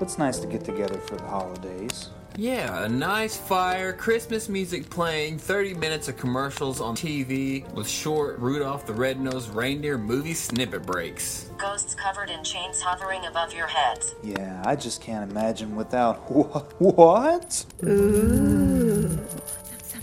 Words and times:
It's 0.00 0.16
nice 0.18 0.38
to 0.38 0.46
get 0.46 0.64
together 0.64 0.98
for 0.98 1.16
the 1.16 1.24
holidays. 1.26 2.08
Yeah, 2.36 2.84
a 2.84 2.88
nice 2.88 3.36
fire, 3.36 3.92
Christmas 3.92 4.48
music 4.48 4.88
playing, 4.88 5.38
30 5.38 5.74
minutes 5.74 6.08
of 6.08 6.16
commercials 6.16 6.80
on 6.80 6.94
TV 6.96 7.70
with 7.74 7.86
short 7.88 8.38
Rudolph 8.38 8.86
the 8.86 8.94
Red-Nosed 8.94 9.50
Reindeer 9.50 9.98
movie 9.98 10.32
snippet 10.32 10.86
breaks. 10.86 11.50
Ghosts 11.58 11.94
covered 11.94 12.30
in 12.30 12.42
chains 12.44 12.80
hovering 12.80 13.26
above 13.26 13.52
your 13.52 13.66
heads. 13.66 14.14
Yeah, 14.22 14.62
I 14.64 14.74
just 14.76 15.02
can't 15.02 15.30
imagine 15.30 15.76
without. 15.76 16.30
Wha- 16.30 16.60
What? 16.78 17.66
Ooh. 17.84 19.18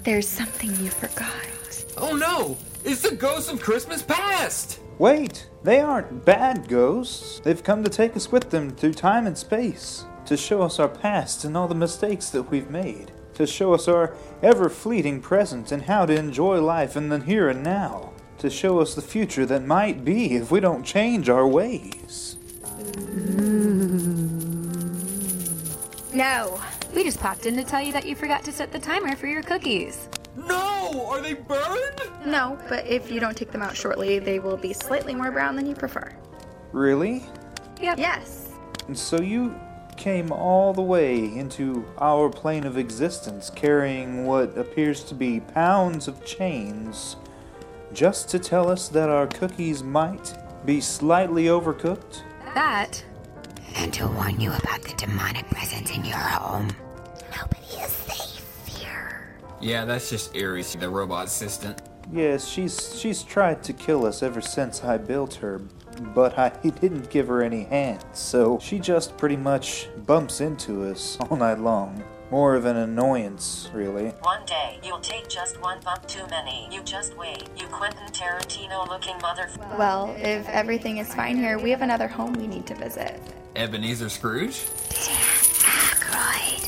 There's 0.03 0.27
something 0.27 0.69
you 0.83 0.91
forgot. 0.91 1.33
Oh 1.97 2.15
no! 2.15 2.55
It's 2.85 3.01
the 3.01 3.15
ghost 3.15 3.51
of 3.51 3.59
Christmas 3.61 4.03
past! 4.03 4.79
Wait, 4.99 5.47
they 5.61 5.79
aren't 5.79 6.25
bad 6.25 6.67
ghosts. 6.67 7.39
They've 7.43 7.63
come 7.63 7.83
to 7.83 7.89
take 7.89 8.15
us 8.15 8.31
with 8.31 8.49
them 8.49 8.71
through 8.71 8.95
time 8.95 9.27
and 9.27 9.37
space, 9.37 10.05
to 10.25 10.35
show 10.35 10.63
us 10.63 10.79
our 10.79 10.89
past 10.89 11.45
and 11.45 11.55
all 11.55 11.67
the 11.67 11.75
mistakes 11.75 12.31
that 12.31 12.49
we've 12.49 12.71
made, 12.71 13.11
to 13.35 13.45
show 13.45 13.75
us 13.75 13.87
our 13.87 14.15
ever 14.41 14.69
fleeting 14.69 15.21
present 15.21 15.71
and 15.71 15.83
how 15.83 16.07
to 16.07 16.17
enjoy 16.17 16.59
life 16.59 16.97
in 16.97 17.09
the 17.09 17.19
here 17.19 17.47
and 17.47 17.63
now, 17.63 18.11
to 18.39 18.49
show 18.49 18.79
us 18.79 18.95
the 18.95 19.01
future 19.03 19.45
that 19.45 19.63
might 19.63 20.03
be 20.03 20.33
if 20.33 20.49
we 20.49 20.59
don't 20.59 20.83
change 20.83 21.29
our 21.29 21.47
ways. 21.47 22.35
No, 26.11 26.59
we 26.95 27.03
just 27.03 27.19
popped 27.19 27.45
in 27.45 27.55
to 27.55 27.63
tell 27.63 27.83
you 27.83 27.91
that 27.93 28.07
you 28.07 28.15
forgot 28.15 28.43
to 28.45 28.51
set 28.51 28.71
the 28.71 28.79
timer 28.79 29.15
for 29.15 29.27
your 29.27 29.43
cookies. 29.43 30.09
No! 30.37 31.07
Are 31.09 31.21
they 31.21 31.33
burned? 31.33 32.01
No, 32.25 32.57
but 32.69 32.85
if 32.85 33.11
you 33.11 33.19
don't 33.19 33.35
take 33.35 33.51
them 33.51 33.61
out 33.61 33.75
shortly, 33.75 34.19
they 34.19 34.39
will 34.39 34.57
be 34.57 34.73
slightly 34.73 35.15
more 35.15 35.31
brown 35.31 35.55
than 35.55 35.65
you 35.65 35.75
prefer. 35.75 36.13
Really? 36.71 37.23
Yep. 37.81 37.97
Yes. 37.97 38.49
And 38.87 38.97
so 38.97 39.21
you 39.21 39.55
came 39.95 40.31
all 40.31 40.73
the 40.73 40.81
way 40.81 41.25
into 41.35 41.85
our 41.97 42.29
plane 42.29 42.65
of 42.65 42.77
existence 42.77 43.49
carrying 43.49 44.25
what 44.25 44.57
appears 44.57 45.03
to 45.05 45.15
be 45.15 45.39
pounds 45.39 46.07
of 46.07 46.23
chains 46.23 47.15
just 47.93 48.29
to 48.29 48.39
tell 48.39 48.69
us 48.69 48.89
that 48.89 49.09
our 49.09 49.27
cookies 49.27 49.81
might 49.81 50.35
be 50.65 50.79
slightly 50.81 51.45
overcooked? 51.45 52.21
That 52.53 53.03
and 53.77 53.93
to 53.93 54.07
warn 54.07 54.39
you 54.39 54.51
about 54.51 54.81
the 54.81 54.93
demonic 54.97 55.49
presence 55.49 55.91
in 55.91 56.03
your 56.03 56.17
home. 56.17 56.69
Nobody 57.35 57.61
is 57.83 57.91
safe 57.91 57.95
here. 57.95 57.96
Yeah, 59.59 59.85
that's 59.85 60.09
just 60.09 60.35
Iris, 60.35 60.75
the 60.75 60.89
robot 60.89 61.27
assistant. 61.27 61.81
Yes, 62.11 62.47
she's 62.47 62.97
she's 62.97 63.23
tried 63.23 63.63
to 63.63 63.73
kill 63.73 64.05
us 64.05 64.23
ever 64.23 64.39
since 64.39 64.83
I 64.83 64.97
built 64.97 65.35
her, 65.35 65.59
but 66.15 66.37
I 66.37 66.49
didn't 66.81 67.09
give 67.09 67.27
her 67.27 67.41
any 67.41 67.63
hands, 67.63 68.03
so 68.13 68.59
she 68.59 68.79
just 68.79 69.17
pretty 69.17 69.35
much 69.35 69.89
bumps 70.05 70.39
into 70.39 70.85
us 70.89 71.17
all 71.19 71.35
night 71.35 71.59
long. 71.59 72.03
More 72.29 72.55
of 72.55 72.65
an 72.65 72.75
annoyance, 72.75 73.69
really. 73.73 74.09
One 74.21 74.45
day, 74.45 74.79
you'll 74.83 74.99
take 74.99 75.29
just 75.29 75.61
one 75.61 75.79
bump 75.79 76.05
too 76.07 76.27
many. 76.29 76.67
You 76.69 76.83
just 76.83 77.15
wait. 77.17 77.43
You 77.57 77.67
Quentin 77.67 78.07
Tarantino 78.07 78.85
looking 78.89 79.15
motherfucker. 79.15 79.77
Well, 79.77 80.13
if 80.17 80.47
everything 80.49 80.97
is 80.97 81.13
fine 81.13 81.37
here, 81.37 81.57
we 81.57 81.69
have 81.69 81.81
another 81.81 82.07
home 82.09 82.33
we 82.33 82.47
need 82.47 82.67
to 82.67 82.75
visit. 82.75 83.21
Ebenezer 83.55 84.09
Scrooge? 84.09 84.65
Dan 84.89 85.15
Aykroyd. 85.15 86.66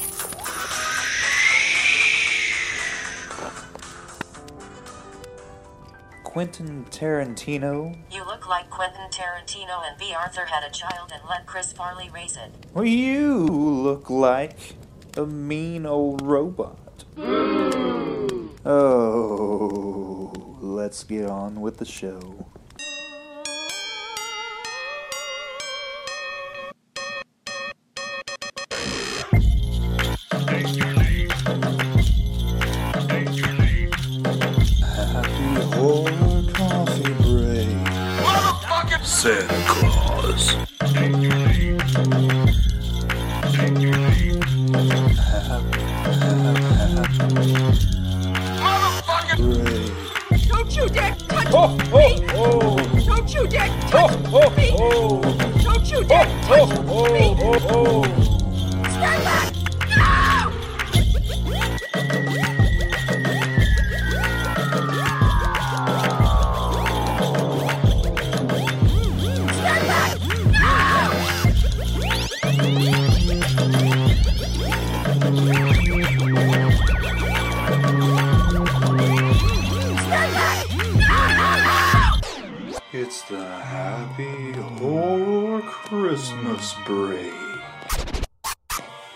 Quentin 6.40 6.86
Tarantino? 6.90 7.98
You 8.10 8.26
look 8.26 8.48
like 8.48 8.70
Quentin 8.70 9.10
Tarantino 9.12 9.86
and 9.86 9.98
Bea 9.98 10.14
Arthur 10.14 10.46
had 10.46 10.64
a 10.64 10.72
child 10.72 11.12
and 11.14 11.22
let 11.30 11.46
Chris 11.46 11.74
Farley 11.74 12.10
raise 12.14 12.38
it. 12.38 12.50
Well, 12.74 12.86
you 12.86 13.44
look 13.44 14.10
like 14.10 14.76
a 15.18 15.26
mean 15.26 15.86
old 15.86 16.22
robot. 16.22 17.04
Hmm. 17.18 18.48
Oh, 18.66 20.32
let's 20.62 21.04
get 21.04 21.26
on 21.26 21.60
with 21.60 21.76
the 21.76 21.84
show. 21.84 22.49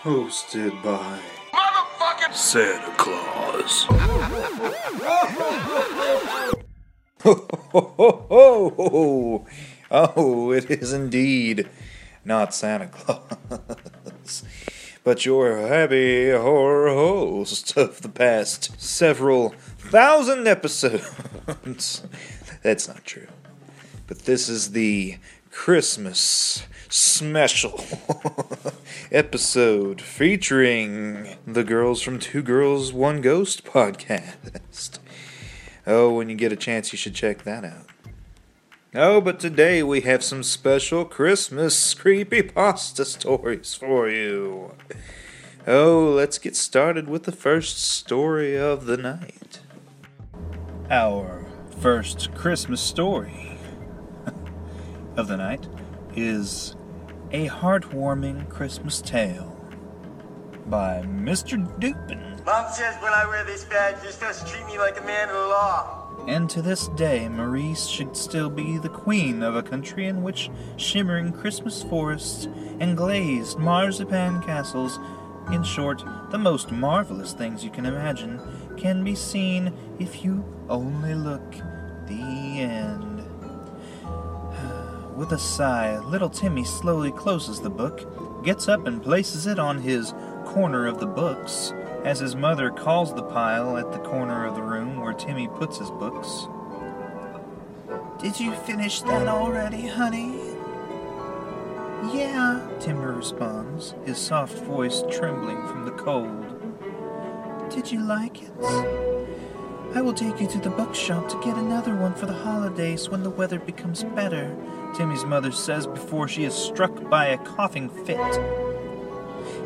Hosted 0.04 0.82
by 0.82 1.18
Santa 2.30 2.92
Claus. 2.98 3.86
Ho, 7.22 7.46
ho, 7.72 8.26
ho, 8.28 8.74
ho. 8.76 9.46
Oh, 9.90 10.52
it 10.52 10.70
is 10.70 10.92
indeed 10.92 11.70
not 12.22 12.54
Santa 12.54 12.88
Claus, 12.88 14.44
but 15.04 15.24
your 15.24 15.66
happy 15.66 16.32
horror 16.32 16.90
host 16.90 17.74
of 17.78 18.02
the 18.02 18.10
past 18.10 18.78
several 18.78 19.54
thousand 19.78 20.46
episodes. 20.46 22.02
That's 22.62 22.86
not 22.86 23.06
true. 23.06 23.28
But 24.06 24.26
this 24.26 24.50
is 24.50 24.72
the 24.72 25.16
Christmas 25.50 26.66
special 26.90 27.82
episode 29.14 30.02
featuring 30.02 31.36
the 31.46 31.62
girls 31.62 32.02
from 32.02 32.18
Two 32.18 32.42
Girls, 32.42 32.92
One 32.92 33.20
Ghost 33.20 33.64
podcast. 33.64 34.98
Oh, 35.86 36.14
when 36.14 36.28
you 36.28 36.34
get 36.34 36.50
a 36.50 36.56
chance, 36.56 36.92
you 36.92 36.96
should 36.96 37.14
check 37.14 37.44
that 37.44 37.64
out. 37.64 37.86
Oh, 38.92 39.20
but 39.20 39.38
today 39.38 39.84
we 39.84 40.00
have 40.00 40.24
some 40.24 40.42
special 40.42 41.04
Christmas 41.04 41.94
creepy 41.94 42.42
pasta 42.42 43.04
stories 43.04 43.74
for 43.74 44.08
you. 44.08 44.74
Oh, 45.64 46.12
let's 46.16 46.38
get 46.38 46.56
started 46.56 47.08
with 47.08 47.22
the 47.22 47.32
first 47.32 47.78
story 47.78 48.58
of 48.58 48.86
the 48.86 48.96
night. 48.96 49.60
Our 50.90 51.46
first 51.80 52.34
Christmas 52.34 52.80
story 52.80 53.58
of 55.16 55.28
the 55.28 55.36
night 55.36 55.68
is 56.16 56.74
A 57.30 57.48
Heartwarming 57.48 58.48
Christmas 58.48 59.00
Tale 59.00 59.50
by 60.66 61.02
Mr. 61.06 61.56
Dupin. 61.80 62.20
Mom 62.46 62.70
says 62.70 62.94
when 63.02 63.12
I 63.12 63.26
wear 63.26 63.44
this 63.44 63.64
badge, 63.64 63.96
you're 64.02 64.12
supposed 64.12 64.46
to 64.46 64.52
treat 64.52 64.66
me 64.66 64.78
like 64.78 65.00
a 65.00 65.04
man 65.04 65.28
of 65.28 65.34
the 65.34 65.40
law. 65.40 66.08
And 66.28 66.48
to 66.50 66.62
this 66.62 66.88
day, 66.88 67.28
Maurice 67.28 67.86
should 67.86 68.16
still 68.16 68.48
be 68.48 68.78
the 68.78 68.88
queen 68.88 69.42
of 69.42 69.56
a 69.56 69.62
country 69.62 70.06
in 70.06 70.22
which 70.22 70.50
shimmering 70.76 71.32
Christmas 71.32 71.82
forests 71.82 72.46
and 72.78 72.96
glazed 72.96 73.58
marzipan 73.58 74.40
castles, 74.42 74.98
in 75.52 75.62
short, 75.62 76.02
the 76.30 76.38
most 76.38 76.70
marvelous 76.70 77.32
things 77.32 77.64
you 77.64 77.70
can 77.70 77.84
imagine, 77.84 78.40
can 78.76 79.04
be 79.04 79.14
seen 79.14 79.72
if 79.98 80.24
you 80.24 80.44
only 80.68 81.14
look. 81.14 81.52
The 82.06 82.60
end. 82.60 83.13
With 85.16 85.30
a 85.30 85.38
sigh, 85.38 85.98
little 86.00 86.28
Timmy 86.28 86.64
slowly 86.64 87.12
closes 87.12 87.60
the 87.60 87.70
book, 87.70 88.42
gets 88.42 88.66
up 88.66 88.86
and 88.86 89.00
places 89.00 89.46
it 89.46 89.60
on 89.60 89.78
his 89.78 90.12
corner 90.44 90.86
of 90.86 90.98
the 90.98 91.06
books, 91.06 91.72
as 92.04 92.18
his 92.18 92.34
mother 92.34 92.70
calls 92.70 93.14
the 93.14 93.22
pile 93.22 93.76
at 93.76 93.92
the 93.92 94.00
corner 94.00 94.44
of 94.44 94.56
the 94.56 94.62
room 94.62 95.00
where 95.00 95.12
Timmy 95.12 95.46
puts 95.46 95.78
his 95.78 95.90
books. 95.92 96.48
Did 98.20 98.40
you 98.40 98.52
finish 98.52 99.02
that 99.02 99.28
already, 99.28 99.86
honey? 99.86 100.34
Yeah, 102.12 102.66
Timber 102.80 103.12
responds, 103.12 103.94
his 104.04 104.18
soft 104.18 104.58
voice 104.64 105.04
trembling 105.10 105.64
from 105.68 105.84
the 105.84 105.92
cold. 105.92 107.70
Did 107.70 107.90
you 107.90 108.00
like 108.00 108.42
it? 108.42 109.13
I 109.94 110.00
will 110.00 110.12
take 110.12 110.40
you 110.40 110.48
to 110.48 110.58
the 110.58 110.70
bookshop 110.70 111.28
to 111.28 111.40
get 111.40 111.56
another 111.56 111.94
one 111.94 112.14
for 112.14 112.26
the 112.26 112.32
holidays 112.32 113.08
when 113.08 113.22
the 113.22 113.30
weather 113.30 113.60
becomes 113.60 114.02
better, 114.02 114.52
Timmy's 114.96 115.24
mother 115.24 115.52
says 115.52 115.86
before 115.86 116.26
she 116.26 116.42
is 116.42 116.52
struck 116.52 117.08
by 117.08 117.26
a 117.26 117.38
coughing 117.38 117.88
fit. 117.88 118.18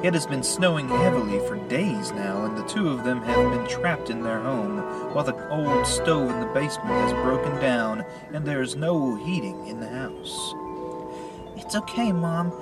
It 0.04 0.12
has 0.12 0.26
been 0.26 0.42
snowing 0.42 0.86
heavily 0.86 1.38
for 1.48 1.56
days 1.68 2.12
now, 2.12 2.44
and 2.44 2.58
the 2.58 2.66
two 2.66 2.90
of 2.90 3.04
them 3.04 3.22
have 3.22 3.50
been 3.52 3.66
trapped 3.66 4.10
in 4.10 4.22
their 4.22 4.40
home, 4.40 4.78
while 5.14 5.24
the 5.24 5.48
old 5.48 5.86
stove 5.86 6.30
in 6.30 6.40
the 6.40 6.46
basement 6.52 6.88
has 6.88 7.12
broken 7.14 7.58
down 7.62 8.04
and 8.34 8.44
there 8.44 8.60
is 8.60 8.76
no 8.76 9.16
heating 9.16 9.66
in 9.66 9.80
the 9.80 9.88
house. 9.88 10.54
It's 11.56 11.74
okay, 11.74 12.12
Mom. 12.12 12.52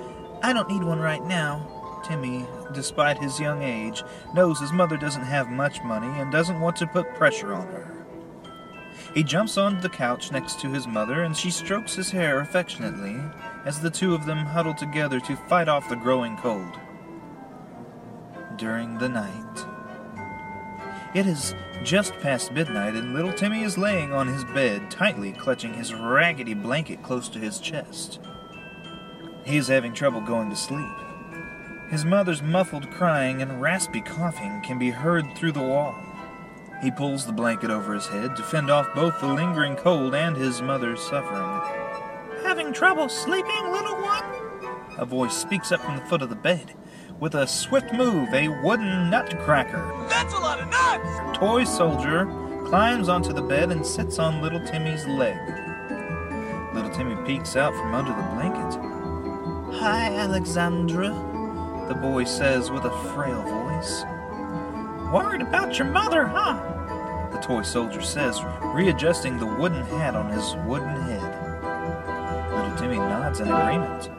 I 0.41 0.53
don't 0.53 0.69
need 0.69 0.85
one 0.85 1.01
right 1.01 1.25
now. 1.25 1.76
Timmy, 2.07 2.47
despite 2.73 3.19
his 3.19 3.41
young 3.41 3.63
age, 3.63 4.03
knows 4.35 4.61
his 4.61 4.73
mother 4.73 4.97
doesn't 4.97 5.25
have 5.25 5.49
much 5.49 5.83
money 5.83 6.21
and 6.21 6.31
doesn't 6.31 6.61
want 6.61 6.77
to 6.77 6.87
put 6.87 7.15
pressure 7.15 7.53
on 7.53 7.67
her. 7.69 7.97
He 9.15 9.23
jumps 9.23 9.57
onto 9.57 9.81
the 9.81 9.89
couch 9.89 10.31
next 10.31 10.61
to 10.61 10.69
his 10.69 10.87
mother 10.87 11.23
and 11.23 11.37
she 11.37 11.51
strokes 11.51 11.95
his 11.95 12.11
hair 12.11 12.41
affectionately 12.41 13.19
as 13.65 13.81
the 13.81 13.91
two 13.91 14.15
of 14.15 14.27
them 14.27 14.39
huddle 14.39 14.75
together 14.75 15.19
to 15.21 15.37
fight 15.49 15.69
off 15.69 15.89
the 15.89 15.97
growing 15.97 16.37
cold. 16.37 16.79
During 18.57 18.99
the 18.99 19.09
night. 19.09 19.67
It 21.15 21.27
is 21.27 21.55
just 21.83 22.13
past 22.21 22.53
midnight 22.53 22.95
and 22.95 23.15
little 23.15 23.33
Timmy 23.33 23.63
is 23.63 23.79
laying 23.79 24.13
on 24.13 24.29
his 24.29 24.45
bed, 24.45 24.91
tightly 24.91 25.33
clutching 25.33 25.75
his 25.75 25.95
raggedy 25.95 26.55
blanket 26.55 27.03
close 27.03 27.29
to 27.31 27.39
his 27.39 27.59
chest. 27.59 28.21
He 29.45 29.57
is 29.57 29.69
having 29.69 29.95
trouble 29.95 30.21
going 30.21 30.51
to 30.51 30.57
sleep. 30.57 31.06
His 31.91 32.05
mother's 32.05 32.43
muffled 32.43 32.91
crying 32.91 33.41
and 33.43 33.61
raspy 33.63 34.01
coughing 34.01 34.61
can 34.63 34.79
be 34.79 34.91
heard 34.91 35.35
through 35.37 35.53
the 35.53 35.63
wall. 35.63 35.95
He 36.83 36.91
pulls 36.91 37.25
the 37.25 37.33
blanket 37.33 37.71
over 37.71 37.95
his 37.95 38.09
head 38.09 38.37
to 38.37 38.43
fend 38.43 38.71
off 38.71 38.93
both 38.95 39.21
the 39.21 39.29
lingering 39.29 39.77
cold 39.77 40.15
and 40.15 40.37
his 40.37 40.61
mother's 40.61 41.01
suffering. 41.01 42.43
Having 42.43 42.73
trouble 42.73 43.09
sleeping, 43.09 43.71
little 43.71 43.97
one? 44.03 44.25
A 44.99 45.05
voice 45.05 45.37
speaks 45.37 45.71
up 45.73 45.81
from 45.81 45.97
the 45.97 46.05
foot 46.07 46.23
of 46.23 46.29
the 46.29 46.35
bed. 46.37 46.75
With 47.21 47.35
a 47.35 47.47
swift 47.47 47.93
move, 47.95 48.29
a 48.35 48.49
wooden 48.63 49.09
nutcracker, 49.09 50.07
That's 50.09 50.35
a 50.35 50.39
lot 50.39 50.61
of 50.61 50.69
nuts! 50.69 51.39
toy 51.39 51.65
soldier, 51.65 52.27
climbs 52.67 53.09
onto 53.09 53.33
the 53.33 53.43
bed 53.43 53.71
and 53.71 53.87
sits 53.87 54.19
on 54.19 54.43
little 54.43 54.61
Timmy's 54.67 55.07
leg. 55.07 55.39
Little 56.75 56.91
Timmy 56.91 57.17
peeks 57.27 57.57
out 57.57 57.73
from 57.75 57.95
under 57.95 58.11
the 58.13 58.29
blanket. 58.35 59.79
Hi, 59.81 60.15
Alexandra, 60.15 61.11
the 61.89 61.95
boy 61.95 62.25
says 62.25 62.71
with 62.71 62.85
a 62.85 62.91
frail 63.15 63.43
voice. 63.43 64.05
Worried 65.13 65.43
about 65.43 65.79
your 65.79 65.87
mother, 65.89 66.27
huh? 66.27 67.31
The 67.33 67.39
toy 67.39 67.63
soldier 67.63 68.03
says, 68.03 68.41
readjusting 68.63 69.39
the 69.39 69.47
wooden 69.47 69.85
hat 69.85 70.17
on 70.17 70.31
his 70.31 70.57
wooden 70.67 70.89
head. 71.03 72.53
Little 72.53 72.77
Timmy 72.77 72.99
nods 72.99 73.41
in 73.41 73.49
agreement. 73.49 74.11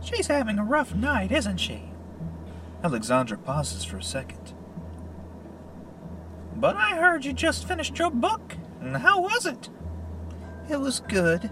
She's 0.00 0.26
having 0.26 0.58
a 0.58 0.64
rough 0.64 0.94
night, 0.94 1.30
isn't 1.30 1.58
she? 1.58 1.82
Alexandra 2.82 3.38
pauses 3.38 3.84
for 3.84 3.98
a 3.98 4.02
second. 4.02 4.52
But 6.56 6.76
I 6.76 6.96
heard 6.96 7.24
you 7.24 7.32
just 7.32 7.66
finished 7.66 7.98
your 7.98 8.10
book. 8.10 8.56
How 8.82 9.20
was 9.20 9.46
it? 9.46 9.70
It 10.68 10.78
was 10.80 11.00
good. 11.00 11.50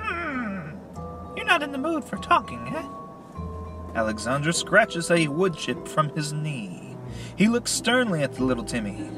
Hmm. 0.00 0.70
You're 1.36 1.46
not 1.46 1.62
in 1.62 1.72
the 1.72 1.78
mood 1.78 2.04
for 2.04 2.16
talking, 2.16 2.66
eh? 2.74 2.86
Alexandra 3.96 4.52
scratches 4.52 5.10
a 5.10 5.26
wood 5.26 5.56
chip 5.56 5.88
from 5.88 6.10
his 6.10 6.30
knee. 6.30 6.98
He 7.34 7.48
looks 7.48 7.72
sternly 7.72 8.22
at 8.22 8.34
the 8.34 8.44
little 8.44 8.62
Timmy. 8.62 9.10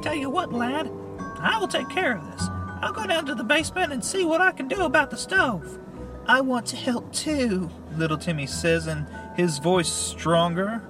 Tell 0.00 0.14
you 0.14 0.30
what, 0.30 0.54
lad, 0.54 0.90
I 1.38 1.58
will 1.60 1.68
take 1.68 1.90
care 1.90 2.16
of 2.16 2.24
this. 2.32 2.48
I'll 2.80 2.94
go 2.94 3.06
down 3.06 3.26
to 3.26 3.34
the 3.34 3.44
basement 3.44 3.92
and 3.92 4.02
see 4.02 4.24
what 4.24 4.40
I 4.40 4.52
can 4.52 4.68
do 4.68 4.84
about 4.84 5.10
the 5.10 5.18
stove. 5.18 5.78
I 6.26 6.40
want 6.40 6.64
to 6.68 6.76
help 6.76 7.12
too, 7.12 7.68
little 7.94 8.16
Timmy 8.16 8.46
says, 8.46 8.86
and 8.86 9.06
his 9.36 9.58
voice 9.58 9.92
stronger. 9.92 10.82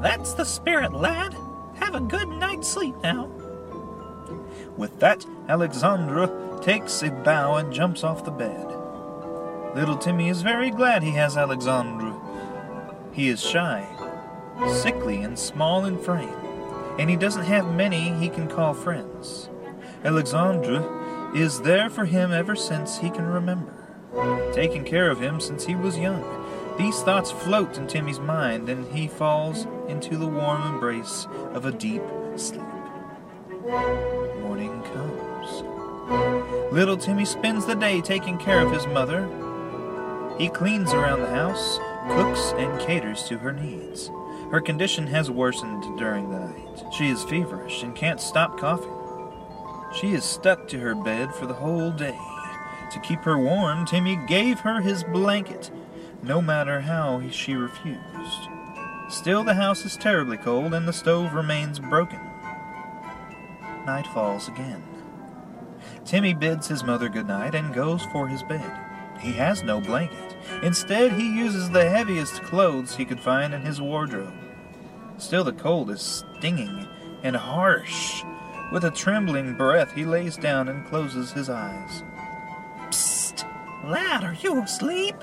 That's 0.00 0.34
the 0.34 0.44
spirit, 0.44 0.92
lad. 0.92 1.34
Have 1.74 1.96
a 1.96 2.00
good 2.00 2.28
night's 2.28 2.68
sleep 2.68 2.94
now. 3.02 3.26
With 4.76 5.00
that, 5.00 5.26
Alexandra 5.48 6.60
takes 6.62 7.02
a 7.02 7.10
bow 7.10 7.56
and 7.56 7.72
jumps 7.72 8.04
off 8.04 8.24
the 8.24 8.30
bed. 8.30 8.66
Little 9.74 9.98
Timmy 9.98 10.28
is 10.28 10.42
very 10.42 10.70
glad 10.70 11.02
he 11.02 11.10
has 11.12 11.36
Alexandra. 11.36 12.23
He 13.14 13.28
is 13.28 13.40
shy, 13.40 13.86
sickly, 14.68 15.22
and 15.22 15.38
small 15.38 15.84
in 15.84 15.98
frame, 15.98 16.34
and 16.98 17.08
he 17.08 17.14
doesn't 17.14 17.44
have 17.44 17.72
many 17.72 18.12
he 18.14 18.28
can 18.28 18.48
call 18.48 18.74
friends. 18.74 19.48
Alexandra 20.04 21.32
is 21.32 21.60
there 21.60 21.88
for 21.88 22.06
him 22.06 22.32
ever 22.32 22.56
since 22.56 22.98
he 22.98 23.10
can 23.10 23.26
remember, 23.26 23.72
taking 24.52 24.84
care 24.84 25.10
of 25.10 25.20
him 25.20 25.40
since 25.40 25.64
he 25.64 25.76
was 25.76 25.96
young. 25.96 26.24
These 26.76 27.02
thoughts 27.02 27.30
float 27.30 27.78
in 27.78 27.86
Timmy's 27.86 28.18
mind, 28.18 28.68
and 28.68 28.84
he 28.92 29.06
falls 29.06 29.68
into 29.86 30.16
the 30.16 30.26
warm 30.26 30.62
embrace 30.62 31.28
of 31.52 31.66
a 31.66 31.72
deep 31.72 32.02
sleep. 32.34 32.62
Morning 34.42 34.82
comes. 34.92 35.62
Little 36.72 36.96
Timmy 36.96 37.24
spends 37.24 37.64
the 37.64 37.76
day 37.76 38.00
taking 38.00 38.38
care 38.38 38.58
of 38.58 38.72
his 38.72 38.88
mother. 38.88 39.28
He 40.36 40.48
cleans 40.48 40.92
around 40.92 41.20
the 41.20 41.30
house, 41.30 41.78
cooks, 42.10 42.52
and 42.56 42.80
caters 42.80 43.24
to 43.24 43.38
her 43.38 43.52
needs. 43.52 44.10
Her 44.50 44.60
condition 44.60 45.06
has 45.08 45.30
worsened 45.30 45.98
during 45.98 46.30
the 46.30 46.40
night. 46.40 46.84
She 46.92 47.08
is 47.08 47.24
feverish 47.24 47.82
and 47.82 47.94
can't 47.94 48.20
stop 48.20 48.58
coughing. 48.58 48.92
She 49.94 50.12
is 50.12 50.24
stuck 50.24 50.68
to 50.68 50.78
her 50.80 50.94
bed 50.94 51.34
for 51.34 51.46
the 51.46 51.54
whole 51.54 51.90
day. 51.90 52.18
To 52.92 53.00
keep 53.00 53.20
her 53.20 53.38
warm, 53.38 53.86
Timmy 53.86 54.16
gave 54.28 54.60
her 54.60 54.80
his 54.80 55.04
blanket, 55.04 55.70
no 56.22 56.40
matter 56.40 56.80
how 56.80 57.22
she 57.30 57.54
refused. 57.54 58.48
Still, 59.08 59.44
the 59.44 59.54
house 59.54 59.84
is 59.84 59.96
terribly 59.96 60.36
cold 60.36 60.74
and 60.74 60.88
the 60.88 60.92
stove 60.92 61.34
remains 61.34 61.78
broken. 61.78 62.20
Night 63.86 64.06
falls 64.08 64.48
again. 64.48 64.82
Timmy 66.04 66.34
bids 66.34 66.68
his 66.68 66.84
mother 66.84 67.08
good 67.08 67.28
night 67.28 67.54
and 67.54 67.74
goes 67.74 68.04
for 68.06 68.28
his 68.28 68.42
bed. 68.42 68.83
He 69.20 69.32
has 69.32 69.62
no 69.62 69.80
blanket. 69.80 70.36
Instead, 70.62 71.12
he 71.12 71.36
uses 71.36 71.70
the 71.70 71.88
heaviest 71.88 72.42
clothes 72.42 72.96
he 72.96 73.04
could 73.04 73.20
find 73.20 73.54
in 73.54 73.62
his 73.62 73.80
wardrobe. 73.80 74.34
Still, 75.18 75.44
the 75.44 75.52
cold 75.52 75.90
is 75.90 76.24
stinging 76.38 76.86
and 77.22 77.36
harsh. 77.36 78.22
With 78.72 78.84
a 78.84 78.90
trembling 78.90 79.54
breath, 79.56 79.94
he 79.94 80.04
lays 80.04 80.36
down 80.36 80.68
and 80.68 80.86
closes 80.86 81.32
his 81.32 81.48
eyes. 81.48 82.02
Psst! 82.88 83.44
Lad, 83.84 84.24
are 84.24 84.34
you 84.34 84.62
asleep? 84.62 85.16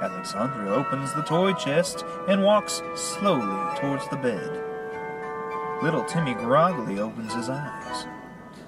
Alexandra 0.00 0.74
opens 0.74 1.12
the 1.12 1.22
toy 1.22 1.52
chest 1.54 2.04
and 2.28 2.42
walks 2.42 2.82
slowly 2.94 3.78
towards 3.78 4.08
the 4.08 4.16
bed. 4.16 4.64
Little 5.82 6.04
Timmy 6.04 6.34
groggily 6.34 6.98
opens 6.98 7.34
his 7.34 7.48
eyes. 7.48 8.06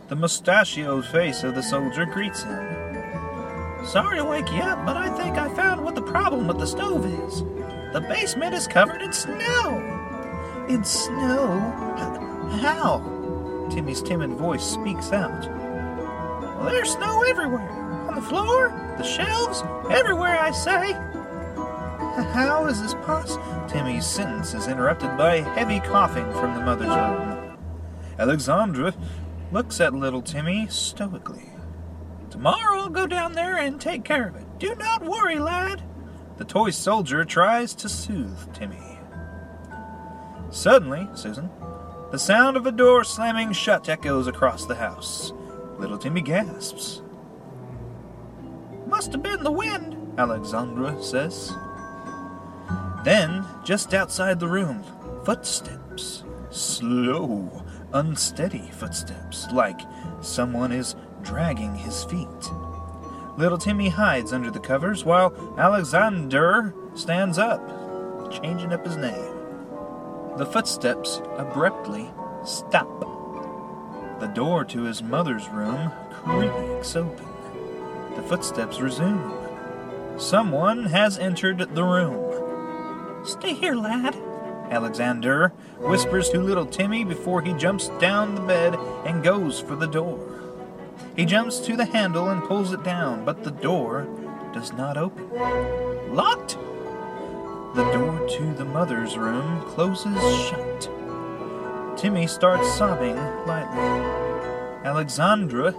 The 0.09 0.17
mustachioed 0.17 1.07
face 1.07 1.43
of 1.43 1.55
the 1.55 1.63
soldier 1.63 2.05
greets 2.05 2.43
him. 2.43 2.80
Sorry 3.85 4.19
to 4.19 4.25
wake 4.25 4.53
you 4.53 4.61
up, 4.61 4.85
but 4.87 4.97
I 4.97 5.09
think 5.17 5.37
I 5.37 5.49
found 5.55 5.83
what 5.83 5.95
the 5.95 6.03
problem 6.03 6.47
with 6.47 6.59
the 6.59 6.67
stove 6.67 7.07
is. 7.07 7.43
The 7.93 8.05
basement 8.09 8.55
is 8.55 8.69
covered 8.69 9.03
in 9.03 9.13
snow. 9.13 10.67
In 10.69 10.85
snow? 10.85 11.59
How? 12.61 12.99
Timmy's 13.71 14.03
timid 14.03 14.31
voice 14.31 14.63
speaks 14.63 15.13
out. 15.13 15.49
Well, 16.61 16.71
there's 16.71 16.93
snow 16.93 17.23
everywhere. 17.23 17.69
On 18.09 18.15
the 18.15 18.23
floor, 18.23 18.69
the 18.97 19.03
shelves, 19.03 19.63
everywhere, 19.91 20.39
I 20.39 20.51
say. 20.51 20.93
How 22.33 22.67
is 22.67 22.83
this 22.83 22.95
possible? 22.95 23.45
Timmy's 23.69 24.07
sentence 24.07 24.55
is 24.55 24.69
interrupted 24.69 25.17
by 25.17 25.41
heavy 25.41 25.81
coughing 25.81 26.31
from 26.33 26.55
the 26.55 26.61
mother's 26.61 26.89
room. 26.89 27.57
Alexandra 28.19 28.95
looks 29.53 29.81
at 29.81 29.95
little 29.95 30.23
Timmy 30.23 30.67
stoically. 30.69 31.50
Tomorrow 32.31 32.79
I'll 32.79 32.89
go 32.89 33.07
down 33.07 33.33
there 33.33 33.59
and 33.59 33.81
take 33.81 34.05
care 34.05 34.29
of 34.29 34.37
it. 34.37 34.47
Do 34.59 34.75
not 34.77 35.03
worry, 35.05 35.39
lad. 35.39 35.83
The 36.37 36.45
toy 36.45 36.71
soldier 36.71 37.25
tries 37.25 37.75
to 37.75 37.89
soothe 37.89 38.55
Timmy. 38.55 38.99
Suddenly, 40.51 41.09
Susan, 41.15 41.51
the 42.11 42.19
sound 42.19 42.57
of 42.57 42.67
a 42.67 42.73
door 42.73 43.05
slamming 43.05 43.53
shut 43.53 43.89
echoes 43.89 44.27
across 44.27 44.67
the 44.67 44.75
house. 44.75 45.33
Little 45.79 45.99
Timmy 45.99 46.21
gasps. 46.21 47.03
Must 48.87 49.13
have 49.13 49.23
been 49.23 49.45
the 49.45 49.53
wind, 49.53 49.97
Alexandra 50.19 51.01
says. 51.03 51.53
Then, 53.05 53.45
just 53.65 53.95
outside 53.95 54.41
the 54.41 54.49
room, 54.49 54.83
footsteps. 55.25 56.25
Slow, 56.51 57.65
unsteady 57.93 58.71
footsteps, 58.73 59.47
like 59.53 59.81
someone 60.21 60.73
is 60.73 60.97
dragging 61.23 61.75
his 61.75 62.05
feet. 62.05 62.51
Little 63.37 63.59
Timmy 63.59 63.89
hides 63.89 64.33
under 64.33 64.51
the 64.51 64.61
covers 64.61 65.05
while 65.05 65.33
Alexander 65.59 66.75
stands 66.95 67.39
up, 67.39 67.61
changing 68.31 68.73
up 68.73 68.85
his 68.85 68.97
name. 68.97 69.35
The 70.37 70.47
footsteps 70.47 71.21
abruptly 71.37 72.11
stop. 72.45 73.01
The 74.21 74.31
door 74.35 74.65
to 74.67 74.83
his 74.83 75.03
mother's 75.03 75.49
room 75.49 75.91
creaks 76.11 76.97
open. 76.97 77.27
The 78.17 78.23
footsteps 78.23 78.81
resume. 78.81 80.19
Someone 80.19 80.85
has 80.85 81.19
entered 81.19 81.75
the 81.75 81.85
room. 81.85 83.25
Stay 83.25 83.55
here, 83.55 83.75
lad, 83.75 84.15
Alexander 84.71 85.49
whispers 85.79 86.31
to 86.31 86.41
little 86.41 86.67
Timmy 86.67 87.05
before 87.05 87.43
he 87.43 87.53
jumps 87.55 87.89
down 87.99 88.35
the 88.35 88.41
bed 88.43 88.77
and 89.05 89.23
goes 89.23 89.61
for 89.61 89.75
the 89.75 89.87
door. 89.87 90.19
He 91.17 91.25
jumps 91.25 91.59
to 91.61 91.77
the 91.77 91.85
handle 91.85 92.31
and 92.31 92.43
pulls 92.43 92.73
it 92.73 92.83
down, 92.83 93.25
but 93.25 93.45
the 93.45 93.51
door 93.51 94.07
does 94.53 94.73
not 94.73 94.97
open. 94.97 95.29
Locked? 96.15 96.57
The 97.75 97.85
door 97.93 98.29
to 98.29 98.55
the 98.55 98.65
mother's 98.65 99.17
room 99.17 99.63
closes 99.69 100.19
shut. 100.49 100.91
Timmy 101.97 102.27
starts 102.27 102.73
sobbing 102.75 103.17
lightly. 103.47 103.81
Alexandra 104.85 105.73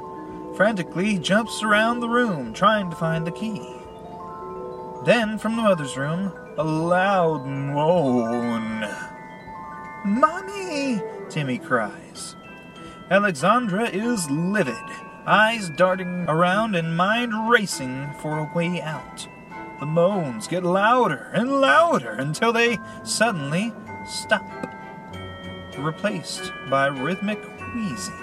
frantically 0.56 1.18
jumps 1.18 1.64
around 1.64 2.00
the 2.00 2.10
room 2.10 2.54
trying 2.54 2.90
to 2.90 2.96
find 2.96 3.26
the 3.26 3.32
key. 3.32 3.62
Then, 5.06 5.40
from 5.40 5.56
the 5.56 5.64
mother's 5.64 5.98
room, 5.98 6.32
a 6.58 6.64
loud 6.64 7.46
moan. 7.46 8.88
Mommy! 10.06 11.02
Timmy 11.30 11.58
cries. 11.58 12.36
Alexandra 13.10 13.90
is 13.90 14.30
livid, 14.30 14.76
eyes 15.26 15.70
darting 15.70 16.26
around 16.28 16.76
and 16.76 16.96
mind 16.96 17.50
racing 17.50 18.10
for 18.22 18.40
a 18.40 18.52
way 18.54 18.82
out. 18.82 19.28
The 19.80 19.86
moans 19.86 20.48
get 20.48 20.64
louder 20.64 21.30
and 21.34 21.62
louder 21.62 22.12
until 22.12 22.54
they 22.54 22.78
suddenly 23.04 23.74
stop, 24.08 24.46
replaced 25.78 26.52
by 26.70 26.88
rhythmic 26.88 27.44
wheezing. 27.74 28.14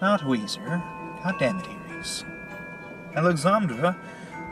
Not 0.00 0.20
Weezer. 0.20 0.80
God 1.24 1.34
damn 1.38 1.58
it, 1.58 1.66
Iris. 1.90 2.24
Alexandra 3.16 3.96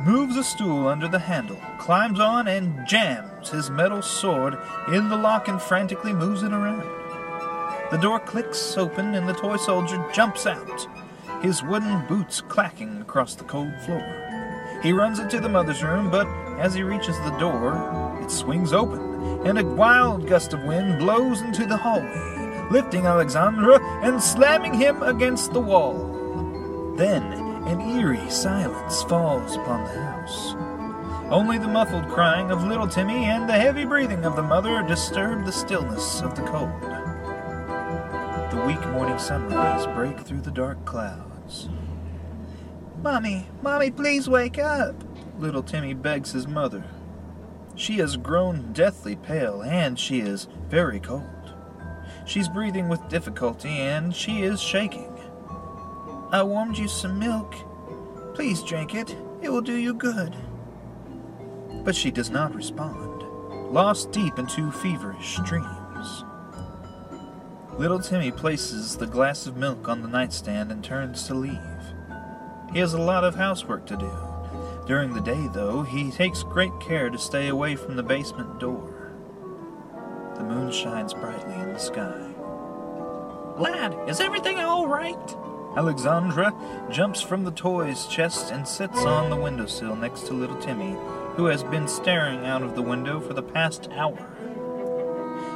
moves 0.01 0.37
a 0.37 0.43
stool 0.43 0.89
under 0.89 1.07
the 1.07 1.21
handle, 1.21 1.61
climbs 1.79 2.19
on, 2.19 2.49
and 2.49 2.87
jams 2.87 3.51
his 3.51 3.71
metal 3.71 4.03
sword 4.03 4.59
in 4.93 5.09
the 5.09 5.17
lock 5.17 5.49
and 5.49 5.63
frantically 5.63 6.13
moves 6.13 6.43
it 6.43 6.53
around. 6.53 6.83
The 7.89 7.99
door 7.99 8.19
clicks 8.19 8.77
open 8.77 9.15
and 9.15 9.29
the 9.29 9.33
toy 9.33 9.57
soldier 9.59 10.05
jumps 10.13 10.45
out, 10.45 10.89
his 11.41 11.63
wooden 11.63 12.05
boots 12.09 12.41
clacking 12.41 13.01
across 13.01 13.37
the 13.37 13.45
cold 13.45 13.73
floor. 13.83 14.03
He 14.83 14.93
runs 14.93 15.21
into 15.21 15.39
the 15.39 15.49
mother's 15.49 15.85
room, 15.85 16.11
but 16.11 16.27
as 16.59 16.75
he 16.75 16.83
reaches 16.83 17.17
the 17.21 17.37
door, 17.39 18.19
it 18.21 18.29
swings 18.29 18.73
open, 18.73 19.47
and 19.47 19.57
a 19.57 19.65
wild 19.65 20.27
gust 20.27 20.53
of 20.53 20.65
wind 20.65 20.99
blows 20.99 21.43
into 21.43 21.65
the 21.65 21.77
hallway, 21.77 22.67
lifting 22.73 23.07
Alexandra 23.07 23.81
and 24.03 24.21
slamming 24.21 24.75
him 24.75 25.01
against 25.05 25.53
the 25.53 25.61
wall. 25.61 26.95
Then 26.97 27.23
an 27.69 27.81
eerie 27.81 28.31
silence 28.31 29.05
falls 29.05 29.55
upon 29.55 29.85
the 29.85 30.03
house. 30.03 30.55
Only 31.31 31.59
the 31.59 31.69
muffled 31.69 32.09
crying 32.09 32.51
of 32.51 32.65
little 32.65 32.89
Timmy 32.89 33.27
and 33.27 33.49
the 33.49 33.53
heavy 33.53 33.85
breathing 33.85 34.25
of 34.25 34.35
the 34.35 34.43
mother 34.43 34.83
disturb 34.83 35.45
the 35.45 35.53
stillness 35.53 36.21
of 36.21 36.35
the 36.35 36.43
cold. 36.43 36.96
Weak 38.67 38.85
morning 38.89 39.17
sunrays 39.21 39.87
break 39.95 40.19
through 40.19 40.41
the 40.41 40.51
dark 40.51 40.85
clouds. 40.85 41.69
Mommy, 43.01 43.47
Mommy, 43.63 43.93
please 43.93 44.29
wake 44.29 44.59
up! 44.59 44.97
Little 45.39 45.63
Timmy 45.63 45.95
begs 45.95 46.33
his 46.33 46.49
mother. 46.49 46.83
She 47.77 47.99
has 47.99 48.17
grown 48.17 48.73
deathly 48.73 49.15
pale 49.15 49.63
and 49.63 49.97
she 49.97 50.19
is 50.19 50.49
very 50.69 50.99
cold. 50.99 51.55
She's 52.25 52.49
breathing 52.49 52.89
with 52.89 53.09
difficulty 53.09 53.69
and 53.69 54.13
she 54.13 54.43
is 54.43 54.61
shaking. 54.61 55.17
I 56.33 56.43
warmed 56.43 56.77
you 56.77 56.89
some 56.89 57.21
milk. 57.21 57.55
Please 58.35 58.65
drink 58.65 58.97
it. 58.97 59.15
It 59.43 59.49
will 59.49 59.61
do 59.61 59.77
you 59.77 59.95
good. 59.95 60.35
But 61.85 61.95
she 61.95 62.11
does 62.11 62.31
not 62.31 62.53
respond, 62.53 63.23
lost 63.73 64.11
deep 64.11 64.41
into 64.41 64.73
feverish 64.73 65.39
dreams. 65.45 66.25
Little 67.79 68.01
Timmy 68.01 68.31
places 68.31 68.97
the 68.97 69.07
glass 69.07 69.47
of 69.47 69.59
milk 69.59 69.87
on 69.87 70.01
the 70.01 70.09
nightstand 70.09 70.73
and 70.73 70.83
turns 70.83 71.25
to 71.25 71.35
leave. 71.35 71.61
He 72.73 72.79
has 72.79 72.95
a 72.95 72.99
lot 72.99 73.23
of 73.23 73.35
housework 73.35 73.85
to 73.87 73.97
do. 73.99 74.11
During 74.87 75.13
the 75.13 75.21
day, 75.21 75.49
though, 75.53 75.83
he 75.83 76.11
takes 76.11 76.43
great 76.43 76.73
care 76.81 77.11
to 77.11 77.19
stay 77.19 77.49
away 77.49 77.77
from 77.77 77.97
the 77.97 78.03
basement 78.03 78.59
door. 78.59 79.13
The 80.37 80.45
moon 80.45 80.73
shines 80.73 81.13
brightly 81.13 81.55
in 81.55 81.75
the 81.75 81.79
sky. 81.79 82.33
Lad, 83.59 84.09
is 84.09 84.21
everything 84.21 84.59
all 84.59 84.89
right? 84.89 85.37
Alexandra 85.77 86.55
jumps 86.91 87.21
from 87.21 87.45
the 87.45 87.51
toy's 87.51 88.07
chest 88.07 88.53
and 88.53 88.67
sits 88.67 89.01
on 89.01 89.29
the 89.29 89.37
windowsill 89.37 89.97
next 89.97 90.27
to 90.29 90.33
little 90.33 90.57
Timmy, 90.63 90.97
who 91.35 91.45
has 91.45 91.63
been 91.63 91.89
staring 91.89 92.47
out 92.47 92.63
of 92.63 92.75
the 92.75 92.81
window 92.81 93.21
for 93.21 93.35
the 93.35 93.43
past 93.43 93.91
hour. 93.93 94.36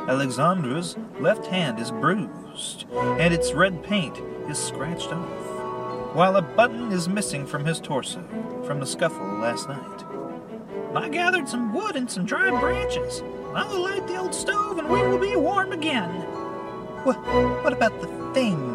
Alexandra's 0.08 0.96
left 1.20 1.46
hand 1.46 1.78
is 1.78 1.90
bruised, 1.90 2.86
and 2.92 3.32
its 3.32 3.52
red 3.52 3.82
paint 3.82 4.18
is 4.48 4.58
scratched 4.58 5.12
off, 5.12 6.14
while 6.14 6.36
a 6.36 6.42
button 6.42 6.90
is 6.90 7.08
missing 7.08 7.46
from 7.46 7.64
his 7.64 7.80
torso 7.80 8.22
from 8.66 8.80
the 8.80 8.86
scuffle 8.86 9.38
last 9.38 9.68
night. 9.68 10.04
I 10.94 11.08
gathered 11.08 11.48
some 11.48 11.72
wood 11.72 11.96
and 11.96 12.10
some 12.10 12.24
dry 12.24 12.50
branches. 12.60 13.22
I 13.54 13.64
will 13.66 13.82
light 13.82 14.06
the 14.06 14.16
old 14.16 14.34
stove 14.34 14.78
and 14.78 14.88
we 14.88 15.02
will 15.02 15.18
be 15.18 15.36
warm 15.36 15.72
again. 15.72 16.10
What, 17.04 17.16
what 17.62 17.72
about 17.72 18.00
the 18.00 18.08
thing? 18.34 18.74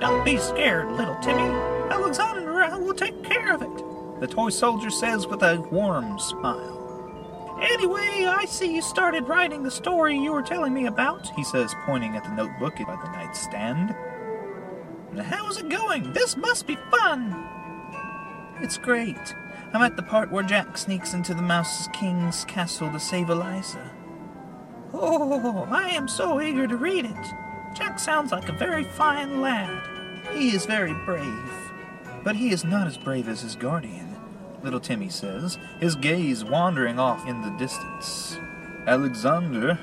Don't 0.00 0.24
be 0.24 0.38
scared, 0.38 0.90
little 0.92 1.16
Timmy. 1.16 1.42
Alexandra 1.90 2.78
will 2.78 2.94
take 2.94 3.22
care 3.22 3.52
of 3.52 3.62
it, 3.62 4.20
the 4.20 4.26
toy 4.26 4.48
soldier 4.48 4.90
says 4.90 5.26
with 5.26 5.42
a 5.42 5.60
warm 5.70 6.18
smile. 6.18 6.77
Anyway, 7.60 8.24
I 8.26 8.44
see 8.46 8.74
you 8.74 8.82
started 8.82 9.28
writing 9.28 9.62
the 9.62 9.70
story 9.70 10.16
you 10.16 10.32
were 10.32 10.42
telling 10.42 10.72
me 10.72 10.86
about, 10.86 11.28
he 11.34 11.42
says, 11.42 11.74
pointing 11.84 12.16
at 12.16 12.24
the 12.24 12.30
notebook 12.30 12.76
by 12.78 12.96
the 13.02 13.10
nightstand. 13.10 13.94
How's 15.20 15.58
it 15.58 15.68
going? 15.68 16.12
This 16.12 16.36
must 16.36 16.66
be 16.66 16.76
fun. 16.90 17.48
It's 18.60 18.78
great. 18.78 19.34
I'm 19.72 19.82
at 19.82 19.96
the 19.96 20.02
part 20.02 20.30
where 20.30 20.44
Jack 20.44 20.78
sneaks 20.78 21.14
into 21.14 21.34
the 21.34 21.42
Mouse 21.42 21.88
King's 21.88 22.44
castle 22.44 22.90
to 22.92 23.00
save 23.00 23.28
Eliza. 23.28 23.90
Oh, 24.92 25.66
I 25.70 25.90
am 25.90 26.08
so 26.08 26.40
eager 26.40 26.66
to 26.66 26.76
read 26.76 27.04
it. 27.04 27.34
Jack 27.74 27.98
sounds 27.98 28.32
like 28.32 28.48
a 28.48 28.52
very 28.52 28.84
fine 28.84 29.40
lad. 29.40 29.82
He 30.32 30.54
is 30.54 30.64
very 30.64 30.94
brave. 31.04 31.52
But 32.24 32.36
he 32.36 32.50
is 32.50 32.64
not 32.64 32.86
as 32.86 32.96
brave 32.96 33.28
as 33.28 33.42
his 33.42 33.56
guardian, 33.56 34.07
little 34.62 34.80
Timmy 34.80 35.08
says, 35.08 35.58
his 35.80 35.94
gaze 35.94 36.44
wandering 36.44 36.98
off 36.98 37.26
in 37.26 37.42
the 37.42 37.50
distance. 37.50 38.36
Alexander 38.86 39.78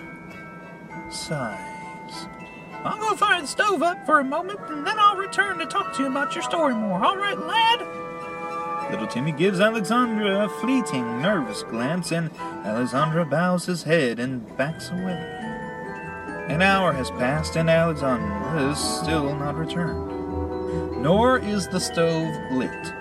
sighs. 1.12 2.28
I'll 2.84 3.00
go 3.00 3.16
fire 3.16 3.42
the 3.42 3.48
stove 3.48 3.82
up 3.82 4.06
for 4.06 4.20
a 4.20 4.24
moment, 4.24 4.60
and 4.70 4.86
then 4.86 5.00
I'll 5.00 5.16
return 5.16 5.58
to 5.58 5.66
talk 5.66 5.96
to 5.96 6.04
you 6.04 6.10
about 6.10 6.36
your 6.36 6.44
story 6.44 6.74
more. 6.74 7.04
All 7.04 7.18
right, 7.18 7.38
lad? 7.38 8.92
Little 8.92 9.08
Timmy 9.08 9.32
gives 9.32 9.60
Alexandra 9.60 10.46
a 10.46 10.50
fleeting, 10.50 11.22
nervous 11.22 11.64
glance, 11.64 12.12
and 12.12 12.30
Alexandra 12.64 13.26
bows 13.26 13.66
his 13.66 13.84
head 13.84 14.20
and 14.20 14.56
backs 14.58 14.92
away. 14.92 15.32
An 16.48 16.62
hour 16.62 16.94
has 16.94 17.10
passed, 17.12 17.56
and 17.56 17.70
Alexandra 17.70 18.70
is 18.70 18.78
still 18.78 19.36
not 19.36 19.56
returned. 19.56 21.02
Nor 21.02 21.40
is 21.40 21.68
the 21.68 21.80
stove 21.80 22.36
lit. 22.52 22.94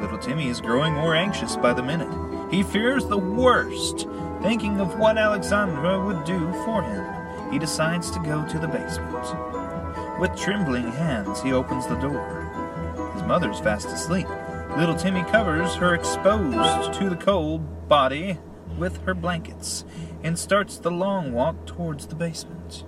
Little 0.00 0.18
Timmy 0.18 0.48
is 0.48 0.60
growing 0.60 0.92
more 0.92 1.14
anxious 1.14 1.56
by 1.56 1.72
the 1.72 1.82
minute. 1.82 2.12
He 2.50 2.62
fears 2.62 3.06
the 3.06 3.18
worst, 3.18 4.06
thinking 4.42 4.80
of 4.80 4.98
what 4.98 5.18
Alexandra 5.18 6.04
would 6.04 6.24
do 6.24 6.52
for 6.64 6.82
him. 6.82 7.52
He 7.52 7.58
decides 7.58 8.10
to 8.10 8.18
go 8.20 8.46
to 8.46 8.58
the 8.58 8.68
basement. 8.68 10.20
With 10.20 10.36
trembling 10.36 10.90
hands, 10.92 11.42
he 11.42 11.52
opens 11.52 11.86
the 11.86 11.96
door. 11.96 13.10
His 13.14 13.22
mother's 13.22 13.60
fast 13.60 13.88
asleep. 13.88 14.28
Little 14.76 14.94
Timmy 14.96 15.22
covers 15.24 15.74
her 15.76 15.94
exposed 15.94 16.92
to 16.94 17.08
the 17.08 17.16
cold 17.16 17.88
body 17.88 18.38
with 18.78 19.02
her 19.04 19.14
blankets 19.14 19.84
and 20.22 20.38
starts 20.38 20.76
the 20.76 20.90
long 20.90 21.32
walk 21.32 21.66
towards 21.66 22.06
the 22.06 22.14
basement. 22.14 22.84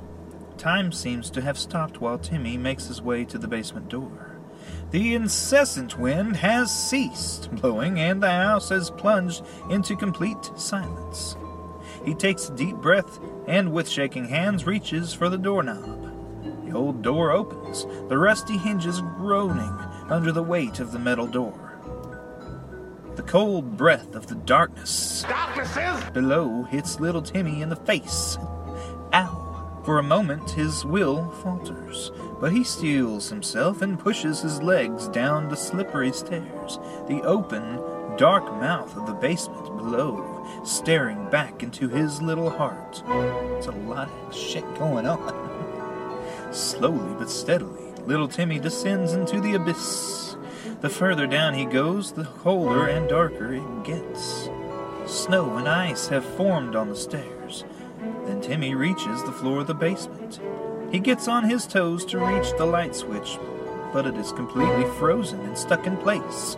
Time 0.59 0.93
seems 0.93 1.31
to 1.31 1.41
have 1.41 1.57
stopped 1.57 2.01
while 2.01 2.19
Timmy 2.19 2.57
makes 2.57 2.89
his 2.89 3.01
way 3.01 3.25
to 3.25 3.39
the 3.39 3.49
basement 3.49 3.89
door. 3.89 4.28
The 4.91 5.15
incessant 5.15 5.99
wind 5.99 6.37
has 6.37 6.75
ceased 6.75 7.51
blowing, 7.51 8.01
and 8.01 8.23
the 8.23 8.31
house 8.31 8.71
has 8.71 8.91
plunged 8.91 9.45
into 9.69 9.95
complete 9.95 10.51
silence. 10.57 11.37
He 12.07 12.15
takes 12.15 12.49
a 12.49 12.57
deep 12.57 12.77
breath 12.77 13.19
and, 13.47 13.73
with 13.73 13.87
shaking 13.87 14.29
hands, 14.29 14.67
reaches 14.67 15.13
for 15.13 15.29
the 15.29 15.37
doorknob. 15.37 16.65
The 16.65 16.75
old 16.75 17.03
door 17.03 17.33
opens, 17.33 17.85
the 18.09 18.17
rusty 18.17 18.57
hinges 18.57 19.01
groaning 19.01 19.79
under 20.09 20.33
the 20.33 20.43
weight 20.43 20.81
of 20.81 20.93
the 20.93 20.99
metal 20.99 21.27
door. 21.27 21.79
The 23.17 23.23
cold 23.25 23.77
breath 23.77 24.15
of 24.15 24.27
the 24.29 24.37
darkness 24.37 25.27
below 26.15 26.63
hits 26.63 27.01
little 27.01 27.21
Timmy 27.21 27.61
in 27.61 27.69
the 27.69 27.77
face. 27.77 28.39
For 29.89 29.99
a 29.99 30.03
moment 30.03 30.51
his 30.51 30.85
will 30.85 31.31
falters, 31.43 32.13
but 32.39 32.53
he 32.53 32.63
steels 32.63 33.31
himself 33.31 33.81
and 33.81 33.99
pushes 33.99 34.43
his 34.43 34.61
legs 34.61 35.09
down 35.09 35.49
the 35.49 35.57
slippery 35.57 36.13
stairs, 36.13 36.79
the 37.09 37.23
open, 37.23 37.81
dark 38.19 38.45
mouth 38.61 38.95
of 38.99 39.07
the 39.07 39.15
basement 39.15 39.65
below, 39.79 40.47
staring 40.63 41.31
back 41.31 41.63
into 41.63 41.89
his 41.89 42.21
little 42.21 42.51
heart. 42.51 43.03
It's 43.57 43.69
a 43.69 43.71
lot 43.71 44.11
of 44.27 44.37
shit 44.37 44.63
going 44.75 45.07
on. 45.07 46.53
Slowly 46.53 47.15
but 47.19 47.31
steadily, 47.31 47.91
little 48.05 48.29
Timmy 48.29 48.59
descends 48.59 49.15
into 49.15 49.41
the 49.41 49.55
abyss. 49.55 50.37
The 50.83 50.91
further 50.91 51.27
down 51.27 51.55
he 51.55 51.65
goes, 51.65 52.13
the 52.13 52.25
colder 52.25 52.89
and 52.89 53.09
darker 53.09 53.55
it 53.55 53.85
gets. 53.85 54.51
Snow 55.07 55.57
and 55.57 55.67
ice 55.67 56.09
have 56.09 56.27
formed 56.27 56.77
on 56.77 56.91
the 56.91 56.95
stairs. 56.95 57.38
Then 58.39 58.51
Timmy 58.51 58.75
reaches 58.77 59.25
the 59.25 59.33
floor 59.33 59.63
of 59.63 59.67
the 59.67 59.75
basement. 59.75 60.39
He 60.93 61.01
gets 61.01 61.27
on 61.27 61.51
his 61.51 61.67
toes 61.67 62.05
to 62.07 62.25
reach 62.25 62.53
the 62.57 62.65
light 62.65 62.95
switch, 62.95 63.37
but 63.93 64.07
it 64.07 64.15
is 64.17 64.31
completely 64.31 64.85
frozen 64.97 65.41
and 65.41 65.59
stuck 65.59 65.87
in 65.89 65.97
place. 65.97 66.57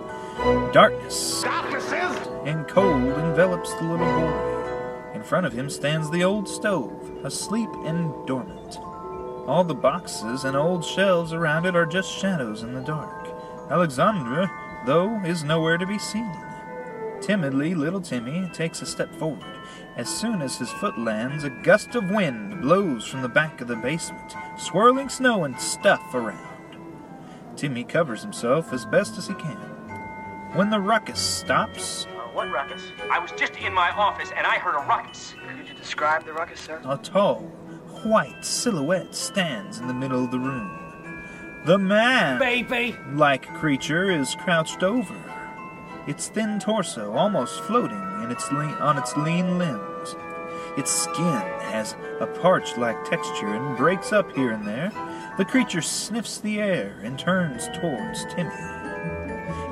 Darkness 0.73 1.43
and 2.45 2.69
cold 2.69 3.03
envelops 3.19 3.73
the 3.75 3.85
little 3.85 4.07
boy. 4.07 5.13
In 5.15 5.23
front 5.23 5.47
of 5.47 5.55
him 5.55 5.71
stands 5.71 6.11
the 6.11 6.23
old 6.23 6.49
stove, 6.49 6.93
asleep 7.25 7.71
and 7.85 8.13
dormant. 8.27 8.79
All 9.49 9.65
the 9.65 9.75
boxes 9.75 10.45
and 10.45 10.57
old 10.57 10.85
shelves 10.85 11.33
around 11.33 11.65
it 11.65 11.75
are 11.75 11.87
just 11.87 12.13
shadows 12.13 12.63
in 12.63 12.75
the 12.75 12.83
dark. 12.83 13.29
Alexandra, 13.71 14.51
though, 14.85 15.19
is 15.25 15.45
nowhere 15.45 15.79
to 15.79 15.87
be 15.87 15.99
seen. 15.99 16.50
Timidly, 17.21 17.75
little 17.75 18.01
Timmy 18.01 18.49
takes 18.53 18.81
a 18.83 18.87
step 18.87 19.15
forward. 19.17 19.45
As 19.97 20.09
soon 20.09 20.41
as 20.41 20.57
his 20.59 20.71
foot 20.71 20.99
lands, 20.99 21.45
a 21.45 21.51
gust 21.51 21.95
of 21.95 22.11
wind 22.11 22.61
blows 22.63 23.07
from 23.07 23.21
the 23.23 23.29
back 23.29 23.61
of 23.61 23.69
the 23.69 23.77
basement, 23.77 24.35
swirling 24.57 25.09
snow 25.09 25.45
and 25.45 25.59
stuff 25.61 26.15
around. 26.15 26.47
Timmy 27.57 27.85
covers 27.85 28.23
himself 28.23 28.73
as 28.73 28.87
best 28.87 29.19
as 29.19 29.27
he 29.29 29.35
can. 29.35 29.57
When 30.55 30.71
the 30.71 30.81
ruckus 30.81 31.21
stops, 31.21 32.07
Uh, 32.07 32.23
what 32.33 32.51
ruckus? 32.51 32.83
I 33.11 33.19
was 33.19 33.33
just 33.33 33.57
in 33.57 33.73
my 33.75 33.91
office 33.91 34.31
and 34.37 34.47
I 34.47 34.57
heard 34.59 34.75
a 34.77 34.87
ruckus. 34.89 35.35
Could 35.59 35.69
you 35.69 35.75
describe 35.75 36.25
the 36.25 36.33
ruckus, 36.33 36.61
sir? 36.61 36.81
a 36.89 36.97
tall, 36.97 37.41
white 38.03 38.45
silhouette 38.45 39.15
stands 39.15 39.79
in 39.79 39.87
the 39.89 39.95
middle 39.95 40.25
of 40.25 40.31
the 40.31 40.39
room. 40.39 40.77
The 41.67 41.77
man 41.79 42.39
Baby! 42.39 42.97
like 43.13 43.47
creature 43.59 44.11
is 44.11 44.35
crouched 44.37 44.83
over. 44.83 45.15
Its 46.11 46.27
thin 46.27 46.59
torso 46.59 47.13
almost 47.13 47.61
floating 47.61 48.03
in 48.25 48.33
its 48.33 48.49
on 48.49 48.99
its 48.99 49.17
lean 49.17 49.59
limbs. 49.59 50.17
Its 50.77 50.91
skin 50.91 51.41
has 51.71 51.95
a 52.19 52.27
parched-like 52.27 53.05
texture 53.09 53.55
and 53.55 53.77
breaks 53.77 54.13
up 54.13 54.29
here 54.33 54.51
and 54.51 54.67
there. 54.67 54.91
The 55.39 55.45
creature 55.45 55.81
sniffs 55.81 56.39
the 56.39 56.61
air 56.61 56.97
and 57.05 57.17
turns 57.17 57.69
towards 57.79 58.25
Timmy. 58.25 58.51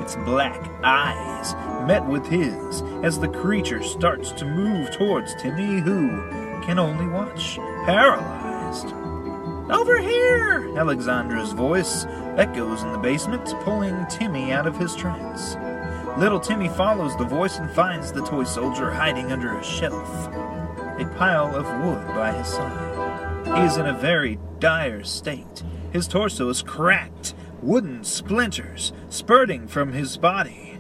Its 0.00 0.14
black 0.14 0.70
eyes 0.84 1.54
met 1.88 2.06
with 2.06 2.24
his 2.28 2.82
as 3.02 3.18
the 3.18 3.26
creature 3.26 3.82
starts 3.82 4.30
to 4.30 4.44
move 4.44 4.92
towards 4.92 5.34
Timmy, 5.42 5.80
who 5.80 6.08
can 6.62 6.78
only 6.78 7.08
watch, 7.08 7.56
paralyzed. 7.84 8.94
Over 9.72 9.98
here! 9.98 10.72
Alexandra's 10.78 11.50
voice 11.50 12.06
echoes 12.36 12.84
in 12.84 12.92
the 12.92 12.98
basement, 12.98 13.52
pulling 13.64 14.06
Timmy 14.06 14.52
out 14.52 14.68
of 14.68 14.78
his 14.78 14.94
trance. 14.94 15.56
Little 16.16 16.40
Timmy 16.40 16.68
follows 16.68 17.16
the 17.16 17.24
voice 17.24 17.58
and 17.58 17.70
finds 17.70 18.12
the 18.12 18.24
toy 18.24 18.44
soldier 18.44 18.90
hiding 18.90 19.30
under 19.30 19.56
a 19.56 19.62
shelf, 19.64 20.08
a 20.98 21.12
pile 21.16 21.54
of 21.54 21.66
wood 21.84 22.06
by 22.14 22.32
his 22.32 22.48
side. 22.48 23.46
He 23.56 23.64
is 23.64 23.76
in 23.76 23.86
a 23.86 23.92
very 23.92 24.38
dire 24.58 25.04
state. 25.04 25.62
His 25.92 26.08
torso 26.08 26.48
is 26.48 26.62
cracked, 26.62 27.34
wooden 27.62 28.02
splinters 28.04 28.92
spurting 29.08 29.68
from 29.68 29.92
his 29.92 30.16
body, 30.16 30.78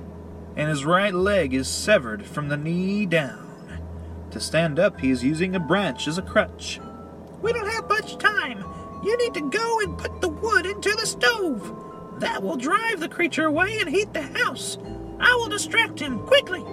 and 0.56 0.68
his 0.68 0.84
right 0.84 1.14
leg 1.14 1.54
is 1.54 1.68
severed 1.68 2.26
from 2.26 2.48
the 2.48 2.56
knee 2.56 3.06
down. 3.06 3.80
To 4.32 4.40
stand 4.40 4.78
up, 4.78 5.00
he 5.00 5.10
is 5.10 5.24
using 5.24 5.54
a 5.54 5.60
branch 5.60 6.08
as 6.08 6.18
a 6.18 6.22
crutch. 6.22 6.80
We 7.40 7.52
don't 7.52 7.70
have 7.70 7.88
much 7.88 8.18
time. 8.18 8.64
You 9.04 9.16
need 9.18 9.34
to 9.34 9.48
go 9.48 9.80
and 9.80 9.96
put 9.96 10.20
the 10.20 10.28
wood 10.28 10.66
into 10.66 10.90
the 10.90 11.06
stove. 11.06 11.74
That 12.18 12.42
will 12.42 12.56
drive 12.56 12.98
the 12.98 13.08
creature 13.08 13.46
away 13.46 13.78
and 13.78 13.88
heat 13.88 14.12
the 14.12 14.22
house. 14.22 14.76
I 15.20 15.34
will 15.34 15.48
distract 15.48 16.00
him 16.00 16.20
quickly. 16.26 16.64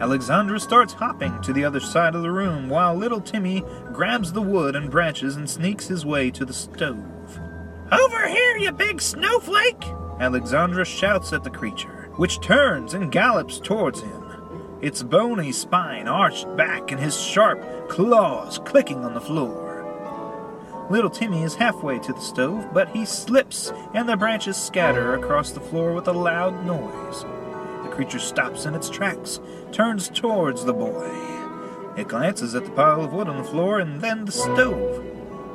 Alexandra 0.00 0.58
starts 0.58 0.94
hopping 0.94 1.40
to 1.42 1.52
the 1.52 1.64
other 1.64 1.80
side 1.80 2.14
of 2.14 2.22
the 2.22 2.30
room 2.30 2.68
while 2.68 2.94
little 2.94 3.20
Timmy 3.20 3.62
grabs 3.92 4.32
the 4.32 4.42
wood 4.42 4.74
and 4.74 4.90
branches 4.90 5.36
and 5.36 5.48
sneaks 5.48 5.88
his 5.88 6.06
way 6.06 6.30
to 6.30 6.44
the 6.44 6.54
stove. 6.54 7.40
Over 7.92 8.28
here, 8.28 8.56
you 8.56 8.72
big 8.72 9.00
snowflake! 9.00 9.84
Alexandra 10.20 10.84
shouts 10.84 11.32
at 11.32 11.44
the 11.44 11.50
creature, 11.50 12.10
which 12.16 12.40
turns 12.40 12.94
and 12.94 13.12
gallops 13.12 13.58
towards 13.58 14.00
him 14.00 14.30
its 14.82 15.02
bony 15.02 15.52
spine 15.52 16.08
arched 16.08 16.56
back 16.56 16.90
and 16.90 17.00
his 17.00 17.20
sharp 17.20 17.88
claws 17.88 18.58
clicking 18.60 19.04
on 19.04 19.12
the 19.14 19.20
floor. 19.20 19.68
Little 20.90 21.10
Timmy 21.10 21.42
is 21.42 21.54
halfway 21.54 21.98
to 22.00 22.12
the 22.12 22.20
stove, 22.20 22.66
but 22.72 22.88
he 22.88 23.04
slips 23.04 23.72
and 23.94 24.08
the 24.08 24.16
branches 24.16 24.56
scatter 24.56 25.14
across 25.14 25.50
the 25.50 25.60
floor 25.60 25.92
with 25.92 26.08
a 26.08 26.12
loud 26.12 26.64
noise. 26.64 27.24
The 28.00 28.06
creature 28.06 28.18
stops 28.18 28.64
in 28.64 28.74
its 28.74 28.88
tracks, 28.88 29.40
turns 29.72 30.08
towards 30.08 30.64
the 30.64 30.72
boy. 30.72 31.06
It 31.98 32.08
glances 32.08 32.54
at 32.54 32.64
the 32.64 32.70
pile 32.70 33.04
of 33.04 33.12
wood 33.12 33.28
on 33.28 33.36
the 33.36 33.44
floor 33.44 33.78
and 33.78 34.00
then 34.00 34.24
the 34.24 34.32
stove. 34.32 35.04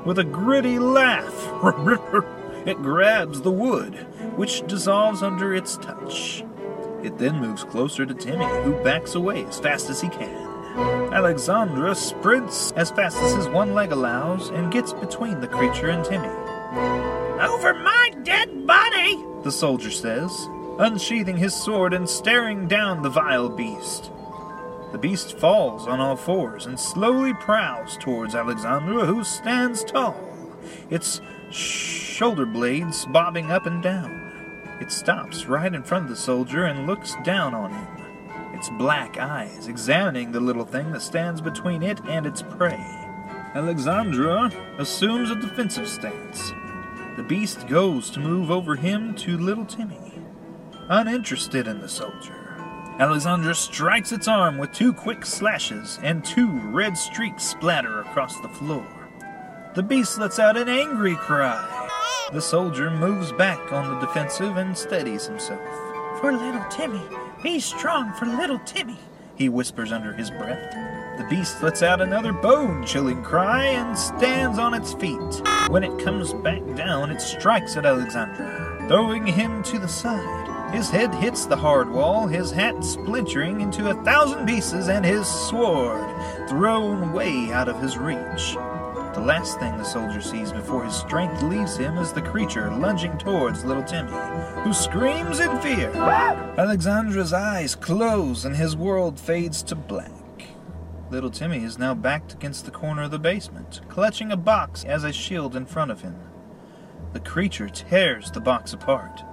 With 0.05 0.19
a 0.19 0.23
gritty 0.23 0.77
laugh, 0.77 1.33
it 2.67 2.77
grabs 2.83 3.41
the 3.41 3.49
wood, 3.49 3.95
which 4.37 4.61
dissolves 4.67 5.23
under 5.23 5.55
its 5.55 5.77
touch. 5.77 6.43
It 7.01 7.17
then 7.17 7.39
moves 7.39 7.63
closer 7.63 8.05
to 8.05 8.13
Timmy, 8.13 8.45
who 8.61 8.83
backs 8.83 9.15
away 9.15 9.43
as 9.45 9.59
fast 9.59 9.89
as 9.89 10.01
he 10.01 10.09
can. 10.09 10.37
Alexandra 11.11 11.95
sprints 11.95 12.73
as 12.73 12.91
fast 12.91 13.17
as 13.23 13.33
his 13.33 13.47
one 13.47 13.73
leg 13.73 13.91
allows 13.91 14.49
and 14.49 14.71
gets 14.71 14.93
between 14.93 15.41
the 15.41 15.47
creature 15.47 15.89
and 15.89 16.05
Timmy. 16.05 16.27
Over 17.41 17.73
my 17.73 18.11
dead 18.21 18.67
body, 18.67 19.25
the 19.41 19.51
soldier 19.51 19.89
says, 19.89 20.47
unsheathing 20.79 21.37
his 21.37 21.53
sword 21.53 21.93
and 21.93 22.09
staring 22.09 22.67
down 22.67 23.01
the 23.01 23.09
vile 23.09 23.49
beast. 23.49 24.11
The 24.91 24.97
beast 24.97 25.37
falls 25.37 25.87
on 25.87 25.99
all 25.99 26.15
fours 26.15 26.65
and 26.65 26.79
slowly 26.79 27.33
prowls 27.33 27.97
towards 27.97 28.35
Alexandra, 28.35 29.05
who 29.05 29.23
stands 29.23 29.83
tall, 29.83 30.15
its 30.89 31.21
shoulder 31.51 32.45
blades 32.45 33.05
bobbing 33.05 33.51
up 33.51 33.65
and 33.65 33.83
down. 33.83 34.21
It 34.79 34.91
stops 34.91 35.47
right 35.47 35.73
in 35.73 35.83
front 35.83 36.05
of 36.05 36.09
the 36.09 36.15
soldier 36.15 36.65
and 36.65 36.87
looks 36.87 37.15
down 37.23 37.53
on 37.53 37.71
him, 37.71 38.53
its 38.53 38.69
black 38.69 39.17
eyes 39.17 39.67
examining 39.67 40.31
the 40.31 40.39
little 40.39 40.65
thing 40.65 40.91
that 40.91 41.01
stands 41.01 41.41
between 41.41 41.83
it 41.83 41.99
and 42.05 42.25
its 42.25 42.41
prey. 42.41 42.83
Alexandra 43.53 44.51
assumes 44.77 45.31
a 45.31 45.35
defensive 45.35 45.87
stance. 45.87 46.51
The 47.15 47.23
beast 47.23 47.67
goes 47.67 48.09
to 48.11 48.19
move 48.19 48.51
over 48.51 48.75
him 48.75 49.15
to 49.15 49.37
little 49.37 49.65
Timmy, 49.65 50.14
uninterested 50.89 51.67
in 51.67 51.81
the 51.81 51.89
soldier. 51.89 52.33
Alexandra 52.99 53.53
strikes 53.53 54.11
its 54.11 54.27
arm 54.27 54.57
with 54.57 54.71
two 54.71 54.93
quick 54.93 55.25
slashes, 55.25 55.99
and 56.01 56.23
two 56.23 56.49
red 56.69 56.97
streaks 56.97 57.43
splatter 57.43 57.99
across 58.01 58.39
the 58.39 58.49
floor. 58.49 58.87
The 59.75 59.83
beast 59.83 60.17
lets 60.17 60.39
out 60.39 60.55
an 60.55 60.69
angry 60.69 61.15
cry. 61.15 61.89
The 62.31 62.41
soldier 62.41 62.89
moves 62.89 63.33
back 63.33 63.73
on 63.73 63.89
the 63.89 64.05
defensive 64.05 64.55
and 64.55 64.77
steadies 64.77 65.25
himself. 65.25 65.59
For 66.21 66.31
little 66.31 66.63
Timmy, 66.69 67.03
be 67.43 67.59
strong 67.59 68.13
for 68.13 68.25
little 68.25 68.59
Timmy, 68.59 68.97
he 69.35 69.49
whispers 69.49 69.91
under 69.91 70.13
his 70.13 70.31
breath. 70.31 70.73
The 71.17 71.27
beast 71.29 71.61
lets 71.61 71.83
out 71.83 72.01
another 72.01 72.31
bone 72.31 72.85
chilling 72.85 73.21
cry 73.21 73.65
and 73.65 73.97
stands 73.97 74.57
on 74.57 74.73
its 74.73 74.93
feet. 74.93 75.41
When 75.69 75.83
it 75.83 76.03
comes 76.03 76.33
back 76.33 76.61
down, 76.75 77.11
it 77.11 77.21
strikes 77.21 77.75
at 77.75 77.85
Alexandra, 77.85 78.85
throwing 78.87 79.25
him 79.25 79.63
to 79.63 79.79
the 79.79 79.87
side. 79.87 80.54
His 80.71 80.89
head 80.89 81.13
hits 81.15 81.45
the 81.45 81.55
hard 81.55 81.89
wall, 81.89 82.27
his 82.27 82.51
hat 82.51 82.83
splintering 82.83 83.61
into 83.61 83.89
a 83.89 84.03
thousand 84.03 84.45
pieces, 84.45 84.89
and 84.89 85.05
his 85.05 85.27
sword 85.27 86.09
thrown 86.49 87.13
way 87.13 87.51
out 87.51 87.69
of 87.69 87.79
his 87.81 87.97
reach. 87.97 88.57
The 89.15 89.21
last 89.21 89.59
thing 89.59 89.77
the 89.77 89.85
soldier 89.85 90.19
sees 90.19 90.51
before 90.51 90.83
his 90.83 90.93
strength 90.93 91.41
leaves 91.41 91.77
him 91.77 91.97
is 91.97 92.11
the 92.11 92.21
creature 92.21 92.69
lunging 92.69 93.17
towards 93.17 93.63
little 93.63 93.83
Timmy, 93.83 94.11
who 94.63 94.73
screams 94.73 95.39
in 95.39 95.57
fear. 95.61 95.89
Alexandra's 96.57 97.31
eyes 97.31 97.75
close 97.75 98.43
and 98.43 98.57
his 98.57 98.75
world 98.75 99.17
fades 99.17 99.63
to 99.63 99.75
black. 99.75 100.11
Little 101.09 101.29
Timmy 101.29 101.63
is 101.63 101.77
now 101.77 101.93
backed 101.93 102.33
against 102.33 102.65
the 102.65 102.71
corner 102.71 103.03
of 103.03 103.11
the 103.11 103.19
basement, 103.19 103.79
clutching 103.87 104.33
a 104.33 104.37
box 104.37 104.83
as 104.83 105.05
a 105.05 105.13
shield 105.13 105.55
in 105.55 105.65
front 105.65 105.91
of 105.91 106.01
him. 106.01 106.15
The 107.13 107.21
creature 107.21 107.69
tears 107.69 108.31
the 108.31 108.41
box 108.41 108.73
apart. 108.73 109.23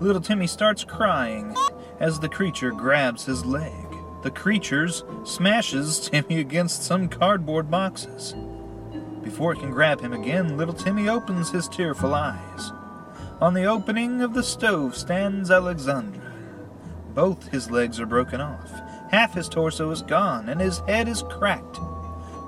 Little 0.00 0.20
Timmy 0.20 0.46
starts 0.46 0.84
crying 0.84 1.56
as 2.00 2.18
the 2.18 2.28
creature 2.28 2.72
grabs 2.72 3.24
his 3.24 3.44
leg. 3.44 3.72
The 4.22 4.30
creature 4.30 4.88
smashes 5.24 6.08
Timmy 6.08 6.40
against 6.40 6.82
some 6.82 7.08
cardboard 7.08 7.70
boxes. 7.70 8.34
Before 9.22 9.52
it 9.52 9.60
can 9.60 9.70
grab 9.70 10.00
him 10.00 10.12
again, 10.12 10.56
little 10.56 10.74
Timmy 10.74 11.08
opens 11.08 11.50
his 11.50 11.68
tearful 11.68 12.14
eyes. 12.14 12.72
On 13.40 13.54
the 13.54 13.64
opening 13.64 14.20
of 14.20 14.34
the 14.34 14.42
stove 14.42 14.96
stands 14.96 15.50
Alexandra. 15.50 16.32
Both 17.14 17.48
his 17.48 17.70
legs 17.70 18.00
are 18.00 18.06
broken 18.06 18.40
off. 18.40 18.70
Half 19.10 19.34
his 19.34 19.48
torso 19.48 19.90
is 19.90 20.02
gone, 20.02 20.48
and 20.48 20.60
his 20.60 20.78
head 20.80 21.08
is 21.08 21.22
cracked. 21.22 21.78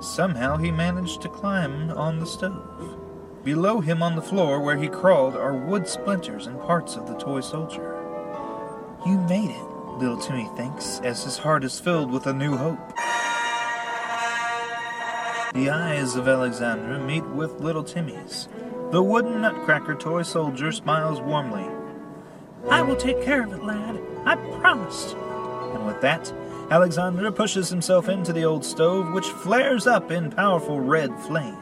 Somehow 0.01 0.57
he 0.57 0.71
managed 0.71 1.21
to 1.21 1.29
climb 1.29 1.91
on 1.91 2.19
the 2.19 2.25
stove. 2.25 2.96
Below 3.43 3.79
him 3.79 4.03
on 4.03 4.15
the 4.15 4.21
floor 4.21 4.59
where 4.59 4.77
he 4.77 4.87
crawled 4.87 5.35
are 5.35 5.53
wood 5.53 5.87
splinters 5.87 6.47
and 6.47 6.59
parts 6.59 6.95
of 6.95 7.07
the 7.07 7.17
toy 7.17 7.41
soldier. 7.41 7.95
You 9.05 9.17
made 9.21 9.51
it, 9.51 9.63
little 9.99 10.17
Timmy 10.17 10.49
thinks, 10.57 10.99
as 11.03 11.23
his 11.23 11.37
heart 11.37 11.63
is 11.63 11.79
filled 11.79 12.11
with 12.11 12.27
a 12.27 12.33
new 12.33 12.57
hope. 12.57 12.79
The 15.53 15.69
eyes 15.69 16.15
of 16.15 16.27
Alexandra 16.27 16.99
meet 16.99 17.25
with 17.25 17.61
little 17.61 17.83
Timmy's. 17.83 18.49
The 18.91 19.01
wooden 19.01 19.41
nutcracker 19.41 19.95
toy 19.95 20.23
soldier 20.23 20.71
smiles 20.71 21.21
warmly. 21.21 21.65
I 22.69 22.81
will 22.81 22.95
take 22.97 23.23
care 23.23 23.43
of 23.43 23.53
it, 23.53 23.63
lad. 23.63 23.99
I 24.25 24.35
promised. 24.59 25.15
And 25.15 25.85
with 25.85 26.01
that, 26.01 26.31
Alexandra 26.69 27.31
pushes 27.31 27.69
himself 27.69 28.09
into 28.09 28.33
the 28.33 28.43
old 28.43 28.65
stove, 28.65 29.13
which 29.13 29.27
flares 29.27 29.87
up 29.87 30.11
in 30.11 30.31
powerful 30.31 30.81
red 30.81 31.17
flames. 31.21 31.57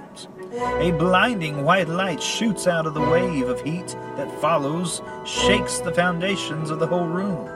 A 0.57 0.91
blinding 0.91 1.65
white 1.65 1.89
light 1.89 2.21
shoots 2.23 2.65
out 2.65 2.85
of 2.85 2.93
the 2.93 3.01
wave 3.01 3.49
of 3.49 3.61
heat 3.61 3.95
that 4.15 4.31
follows, 4.39 5.01
shakes 5.25 5.79
the 5.79 5.91
foundations 5.91 6.69
of 6.69 6.79
the 6.79 6.87
whole 6.87 7.07
room. 7.07 7.49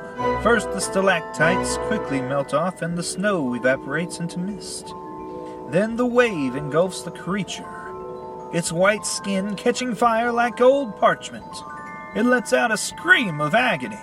First, 0.44 0.70
the 0.72 0.82
stalactites 0.82 1.78
quickly 1.88 2.22
melt 2.22 2.54
off 2.54 2.82
and 2.82 2.98
the 2.98 3.04
snow 3.04 3.54
evaporates 3.54 4.20
into 4.20 4.38
mist. 4.40 4.94
Then 5.70 5.96
the 5.96 6.06
wave 6.06 6.56
engulfs 6.56 7.04
the 7.04 7.12
creature, 7.12 7.64
its 8.54 8.72
white 8.72 9.06
skin 9.06 9.56
catching 9.56 9.96
fire 9.96 10.32
like 10.32 10.60
old 10.60 10.98
parchment. 10.98 11.56
It 12.16 12.24
lets 12.24 12.52
out 12.52 12.72
a 12.72 12.78
scream 12.78 13.40
of 13.40 13.56
agony. 13.56 14.00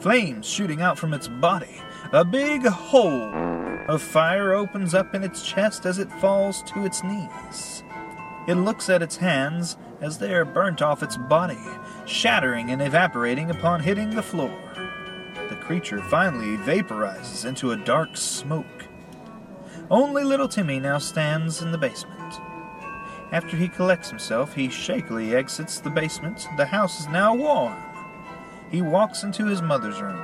Flames 0.00 0.46
shooting 0.46 0.80
out 0.80 0.98
from 0.98 1.14
its 1.14 1.28
body. 1.28 1.80
A 2.12 2.24
big 2.24 2.66
hole 2.66 3.53
of 3.88 4.02
fire 4.02 4.54
opens 4.54 4.94
up 4.94 5.14
in 5.14 5.22
its 5.22 5.46
chest 5.46 5.86
as 5.86 5.98
it 5.98 6.10
falls 6.12 6.62
to 6.62 6.84
its 6.84 7.02
knees. 7.04 7.82
It 8.46 8.54
looks 8.54 8.88
at 8.90 9.02
its 9.02 9.16
hands 9.16 9.76
as 10.00 10.18
they 10.18 10.34
are 10.34 10.44
burnt 10.44 10.82
off 10.82 11.02
its 11.02 11.16
body, 11.16 11.58
shattering 12.06 12.70
and 12.70 12.82
evaporating 12.82 13.50
upon 13.50 13.80
hitting 13.80 14.10
the 14.10 14.22
floor. 14.22 14.54
The 15.48 15.56
creature 15.56 16.02
finally 16.02 16.56
vaporizes 16.58 17.44
into 17.44 17.72
a 17.72 17.76
dark 17.76 18.16
smoke. 18.16 18.86
Only 19.90 20.24
little 20.24 20.48
Timmy 20.48 20.80
now 20.80 20.98
stands 20.98 21.62
in 21.62 21.70
the 21.70 21.78
basement. 21.78 22.34
After 23.32 23.56
he 23.56 23.68
collects 23.68 24.10
himself, 24.10 24.54
he 24.54 24.68
shakily 24.68 25.34
exits 25.34 25.80
the 25.80 25.90
basement. 25.90 26.46
The 26.56 26.66
house 26.66 27.00
is 27.00 27.08
now 27.08 27.34
warm. 27.34 27.76
He 28.70 28.80
walks 28.80 29.22
into 29.22 29.46
his 29.46 29.60
mother's 29.60 30.00
room. 30.00 30.22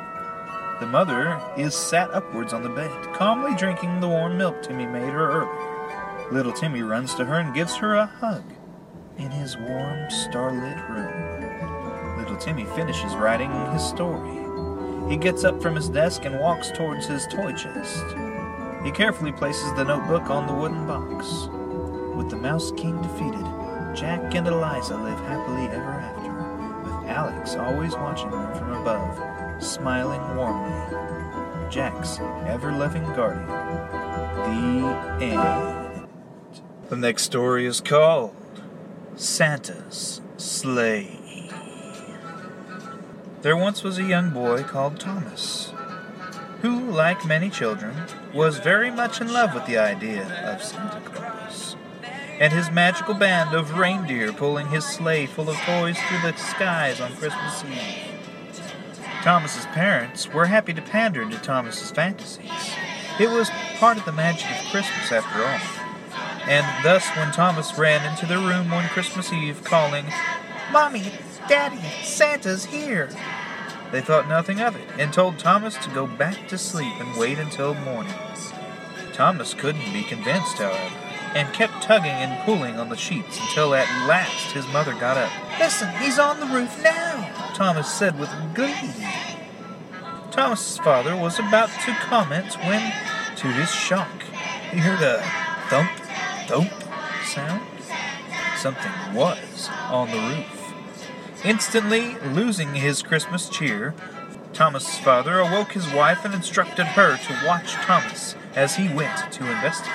The 0.80 0.86
mother 0.86 1.38
is 1.58 1.74
sat 1.74 2.10
upwards 2.14 2.54
on 2.54 2.62
the 2.62 2.70
bed, 2.70 2.90
calmly 3.12 3.54
drinking 3.54 4.00
the 4.00 4.08
warm 4.08 4.38
milk 4.38 4.62
Timmy 4.62 4.86
made 4.86 5.12
her 5.12 5.30
earlier. 5.30 6.32
Little 6.32 6.52
Timmy 6.52 6.80
runs 6.80 7.14
to 7.16 7.24
her 7.26 7.38
and 7.38 7.54
gives 7.54 7.76
her 7.76 7.96
a 7.96 8.06
hug 8.06 8.42
in 9.18 9.30
his 9.30 9.58
warm, 9.58 10.08
starlit 10.08 10.78
room. 10.88 12.16
Little 12.16 12.38
Timmy 12.38 12.64
finishes 12.64 13.14
writing 13.14 13.50
his 13.72 13.86
story. 13.86 14.40
He 15.10 15.18
gets 15.18 15.44
up 15.44 15.60
from 15.60 15.76
his 15.76 15.90
desk 15.90 16.24
and 16.24 16.40
walks 16.40 16.70
towards 16.70 17.06
his 17.06 17.26
toy 17.26 17.52
chest. 17.52 18.02
He 18.82 18.90
carefully 18.90 19.32
places 19.32 19.74
the 19.74 19.84
notebook 19.84 20.30
on 20.30 20.46
the 20.46 20.54
wooden 20.54 20.86
box. 20.86 21.50
With 22.16 22.30
the 22.30 22.36
Mouse 22.36 22.72
King 22.72 23.02
defeated, 23.02 23.44
Jack 23.94 24.34
and 24.34 24.48
Eliza 24.48 24.96
live 24.96 25.20
happily 25.26 25.66
ever 25.66 25.92
after, 25.92 26.32
with 26.84 27.10
Alex 27.10 27.54
always 27.56 27.92
watching 27.92 28.30
them 28.30 28.54
from 28.54 28.72
above, 28.72 29.49
smiling 29.60 30.36
warmly. 30.36 30.96
Jack's 31.70 32.18
ever 32.46 32.72
loving 32.72 33.04
guardian. 33.14 33.46
The 34.36 35.24
end. 35.24 36.08
The 36.88 36.96
next 36.96 37.22
story 37.22 37.66
is 37.66 37.80
called 37.80 38.34
Santa's 39.16 40.20
Sleigh. 40.36 41.18
There 43.42 43.56
once 43.56 43.82
was 43.82 43.98
a 43.98 44.02
young 44.02 44.30
boy 44.30 44.64
called 44.64 44.98
Thomas, 44.98 45.72
who, 46.62 46.90
like 46.90 47.24
many 47.24 47.48
children, 47.48 47.94
was 48.34 48.58
very 48.58 48.90
much 48.90 49.20
in 49.20 49.32
love 49.32 49.54
with 49.54 49.66
the 49.66 49.78
idea 49.78 50.24
of 50.44 50.62
Santa 50.62 51.00
Claus 51.00 51.76
and 52.38 52.52
his 52.52 52.70
magical 52.70 53.14
band 53.14 53.54
of 53.54 53.78
reindeer 53.78 54.32
pulling 54.32 54.68
his 54.68 54.84
sleigh 54.84 55.26
full 55.26 55.48
of 55.48 55.56
toys 55.58 55.98
through 55.98 56.22
the 56.22 56.36
skies 56.36 57.00
on 57.00 57.14
Christmas 57.16 57.62
Eve. 57.64 58.19
Thomas's 59.22 59.66
parents 59.66 60.32
were 60.32 60.46
happy 60.46 60.72
to 60.72 60.82
pander 60.82 61.28
to 61.28 61.38
Thomas's 61.38 61.90
fantasies. 61.90 62.74
It 63.18 63.28
was 63.28 63.50
part 63.76 63.98
of 63.98 64.06
the 64.06 64.12
magic 64.12 64.50
of 64.50 64.70
Christmas, 64.70 65.12
after 65.12 65.44
all. 65.44 65.90
And 66.48 66.66
thus, 66.84 67.06
when 67.16 67.30
Thomas 67.32 67.76
ran 67.76 68.10
into 68.10 68.24
their 68.26 68.38
room 68.38 68.70
one 68.70 68.88
Christmas 68.88 69.30
Eve 69.32 69.62
calling, 69.62 70.06
Mommy, 70.72 71.12
Daddy, 71.48 71.80
Santa's 72.02 72.64
here, 72.64 73.10
they 73.92 74.00
thought 74.00 74.28
nothing 74.28 74.60
of 74.60 74.74
it 74.74 74.88
and 74.98 75.12
told 75.12 75.38
Thomas 75.38 75.76
to 75.78 75.90
go 75.90 76.06
back 76.06 76.48
to 76.48 76.56
sleep 76.56 76.94
and 76.98 77.18
wait 77.18 77.38
until 77.38 77.74
morning. 77.74 78.14
Thomas 79.12 79.52
couldn't 79.52 79.92
be 79.92 80.02
convinced, 80.02 80.58
however, 80.58 80.94
and 81.34 81.52
kept 81.52 81.82
tugging 81.82 82.10
and 82.10 82.42
pulling 82.46 82.78
on 82.78 82.88
the 82.88 82.96
sheets 82.96 83.38
until 83.38 83.74
at 83.74 83.86
last 84.08 84.52
his 84.52 84.66
mother 84.68 84.94
got 84.94 85.18
up. 85.18 85.30
Listen, 85.58 85.90
he's 85.98 86.18
on 86.18 86.40
the 86.40 86.46
roof 86.46 86.82
now, 86.82 87.49
Thomas 87.60 87.92
said 87.92 88.18
with 88.18 88.30
glee. 88.54 88.90
Thomas's 90.30 90.78
father 90.78 91.14
was 91.14 91.38
about 91.38 91.68
to 91.84 91.92
comment 91.92 92.54
when, 92.64 92.80
to 93.36 93.48
his 93.48 93.70
shock, 93.70 94.22
he 94.70 94.78
heard 94.78 95.02
a 95.02 95.22
thump, 95.68 95.90
thump 96.48 96.72
sound. 97.26 97.60
Something 98.56 99.14
was 99.14 99.68
on 99.90 100.10
the 100.10 100.16
roof. 100.16 100.72
Instantly 101.44 102.14
losing 102.32 102.76
his 102.76 103.02
Christmas 103.02 103.46
cheer, 103.50 103.94
Thomas's 104.54 104.98
father 104.98 105.38
awoke 105.38 105.72
his 105.72 105.92
wife 105.92 106.24
and 106.24 106.32
instructed 106.32 106.86
her 106.86 107.18
to 107.18 107.46
watch 107.46 107.74
Thomas 107.74 108.36
as 108.54 108.76
he 108.76 108.88
went 108.88 109.30
to 109.32 109.46
investigate. 109.46 109.94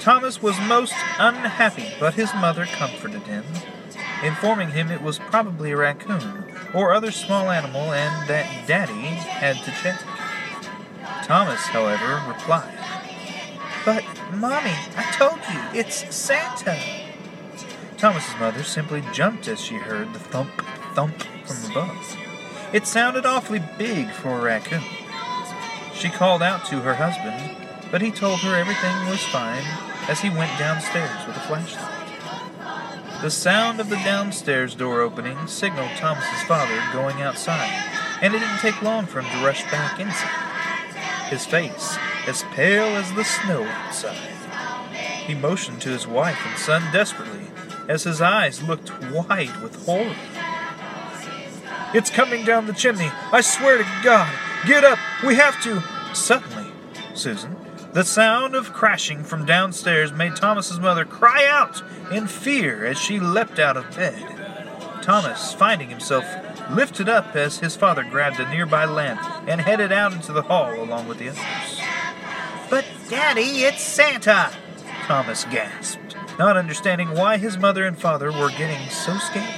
Thomas 0.00 0.42
was 0.42 0.58
most 0.62 0.96
unhappy, 1.20 1.92
but 2.00 2.14
his 2.14 2.34
mother 2.34 2.66
comforted 2.66 3.22
him, 3.22 3.44
informing 4.22 4.70
him 4.70 4.90
it 4.90 5.02
was 5.02 5.18
probably 5.18 5.72
a 5.72 5.76
raccoon 5.76 6.44
or 6.74 6.92
other 6.92 7.10
small 7.10 7.50
animal 7.50 7.92
and 7.92 8.28
that 8.28 8.66
Daddy 8.66 8.92
had 8.92 9.56
to 9.56 9.70
check. 9.82 10.00
Thomas, 11.24 11.60
however, 11.60 12.22
replied, 12.28 12.78
But, 13.84 14.04
Mommy, 14.32 14.74
I 14.96 15.10
told 15.12 15.40
you, 15.52 15.80
it's 15.80 16.14
Santa. 16.14 16.78
Thomas's 17.96 18.38
mother 18.38 18.64
simply 18.64 19.02
jumped 19.12 19.46
as 19.48 19.60
she 19.60 19.74
heard 19.74 20.12
the 20.12 20.18
thump, 20.18 20.50
thump 20.94 21.22
from 21.44 21.70
above. 21.70 22.16
It 22.72 22.86
sounded 22.86 23.26
awfully 23.26 23.62
big 23.78 24.10
for 24.10 24.38
a 24.38 24.42
raccoon. 24.42 24.82
She 25.94 26.08
called 26.08 26.42
out 26.42 26.64
to 26.66 26.80
her 26.80 26.94
husband, 26.94 27.56
but 27.90 28.02
he 28.02 28.10
told 28.10 28.40
her 28.40 28.56
everything 28.56 29.08
was 29.08 29.22
fine 29.24 29.62
as 30.08 30.20
he 30.20 30.30
went 30.30 30.58
downstairs 30.58 31.26
with 31.26 31.36
a 31.36 31.40
flashlight. 31.40 32.01
The 33.22 33.30
sound 33.30 33.78
of 33.78 33.88
the 33.88 33.96
downstairs 33.96 34.74
door 34.74 35.00
opening 35.00 35.46
signaled 35.46 35.92
Thomas's 35.96 36.42
father 36.48 36.82
going 36.92 37.22
outside, 37.22 37.70
and 38.20 38.34
it 38.34 38.40
didn't 38.40 38.58
take 38.58 38.82
long 38.82 39.06
for 39.06 39.20
him 39.20 39.30
to 39.30 39.46
rush 39.46 39.62
back 39.70 40.00
inside. 40.00 41.30
His 41.30 41.46
face 41.46 41.96
as 42.26 42.42
pale 42.54 42.96
as 42.96 43.12
the 43.12 43.22
snow 43.22 43.62
outside. 43.62 44.16
He 45.24 45.34
motioned 45.34 45.80
to 45.82 45.90
his 45.90 46.04
wife 46.04 46.38
and 46.44 46.58
son 46.58 46.82
desperately 46.92 47.46
as 47.88 48.02
his 48.02 48.20
eyes 48.20 48.60
looked 48.60 48.90
wide 49.12 49.62
with 49.62 49.86
horror. 49.86 50.16
It's 51.94 52.10
coming 52.10 52.44
down 52.44 52.66
the 52.66 52.72
chimney. 52.72 53.10
I 53.30 53.40
swear 53.40 53.78
to 53.78 53.86
God. 54.02 54.34
Get 54.66 54.82
up. 54.82 54.98
We 55.24 55.36
have 55.36 55.62
to. 55.62 55.80
Suddenly, 56.12 56.72
Susan, 57.14 57.56
the 57.92 58.04
sound 58.04 58.54
of 58.54 58.72
crashing 58.72 59.22
from 59.22 59.44
downstairs 59.44 60.12
made 60.12 60.34
Thomas's 60.36 60.80
mother 60.80 61.04
cry 61.04 61.46
out 61.46 61.82
in 62.10 62.26
fear 62.26 62.86
as 62.86 62.98
she 62.98 63.20
leapt 63.20 63.58
out 63.58 63.76
of 63.76 63.94
bed. 63.94 64.38
Thomas, 65.02 65.52
finding 65.52 65.90
himself, 65.90 66.24
lifted 66.70 67.08
up 67.08 67.36
as 67.36 67.58
his 67.58 67.76
father 67.76 68.02
grabbed 68.04 68.40
a 68.40 68.48
nearby 68.48 68.84
lamp 68.84 69.20
and 69.46 69.60
headed 69.60 69.92
out 69.92 70.12
into 70.12 70.32
the 70.32 70.42
hall 70.42 70.80
along 70.80 71.06
with 71.08 71.18
the 71.18 71.28
others. 71.28 71.80
But, 72.70 72.86
Daddy, 73.10 73.64
it's 73.64 73.82
Santa! 73.82 74.50
Thomas 75.04 75.44
gasped. 75.44 76.16
not 76.38 76.56
understanding 76.56 77.10
why 77.10 77.36
his 77.36 77.58
mother 77.58 77.84
and 77.86 77.98
father 77.98 78.32
were 78.32 78.50
getting 78.50 78.88
so 78.88 79.18
scared. 79.18 79.54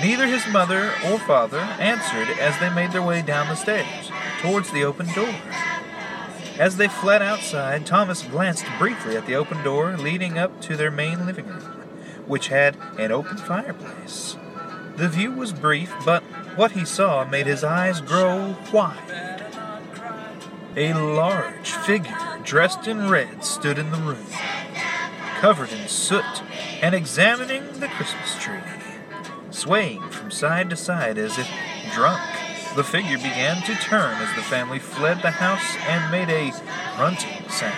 Neither 0.00 0.26
his 0.26 0.46
mother 0.48 0.92
or 1.06 1.18
father 1.18 1.58
answered 1.58 2.28
as 2.38 2.58
they 2.60 2.70
made 2.70 2.92
their 2.92 3.02
way 3.02 3.22
down 3.22 3.48
the 3.48 3.56
stairs 3.56 4.10
towards 4.40 4.70
the 4.70 4.84
open 4.84 5.06
door. 5.12 5.34
As 6.60 6.76
they 6.76 6.88
fled 6.88 7.22
outside, 7.22 7.86
Thomas 7.86 8.22
glanced 8.22 8.66
briefly 8.78 9.16
at 9.16 9.24
the 9.24 9.34
open 9.34 9.62
door 9.64 9.96
leading 9.96 10.36
up 10.36 10.60
to 10.60 10.76
their 10.76 10.90
main 10.90 11.24
living 11.24 11.46
room, 11.46 11.62
which 12.26 12.48
had 12.48 12.76
an 12.98 13.10
open 13.10 13.38
fireplace. 13.38 14.36
The 14.96 15.08
view 15.08 15.32
was 15.32 15.54
brief, 15.54 15.90
but 16.04 16.22
what 16.56 16.72
he 16.72 16.84
saw 16.84 17.24
made 17.24 17.46
his 17.46 17.64
eyes 17.64 18.02
grow 18.02 18.58
wide. 18.74 19.46
A 20.76 20.92
large 20.92 21.70
figure 21.70 22.38
dressed 22.44 22.86
in 22.86 23.08
red 23.08 23.42
stood 23.42 23.78
in 23.78 23.90
the 23.90 23.96
room, 23.96 24.26
covered 25.38 25.72
in 25.72 25.88
soot 25.88 26.42
and 26.82 26.94
examining 26.94 27.80
the 27.80 27.88
Christmas 27.88 28.36
tree. 28.38 28.60
Swaying 29.48 30.10
from 30.10 30.30
side 30.30 30.68
to 30.68 30.76
side 30.76 31.16
as 31.16 31.38
if 31.38 31.48
drunk, 31.94 32.20
the 32.76 32.84
figure 32.84 33.18
began 33.18 33.62
to 33.62 33.74
turn 33.74 34.14
as 34.22 34.34
the 34.36 34.42
family 34.42 34.78
fled 34.78 35.22
the 35.22 35.30
house 35.30 35.76
and 35.88 36.10
made 36.10 36.28
a 36.30 36.52
grunting 36.96 37.48
sound. 37.48 37.74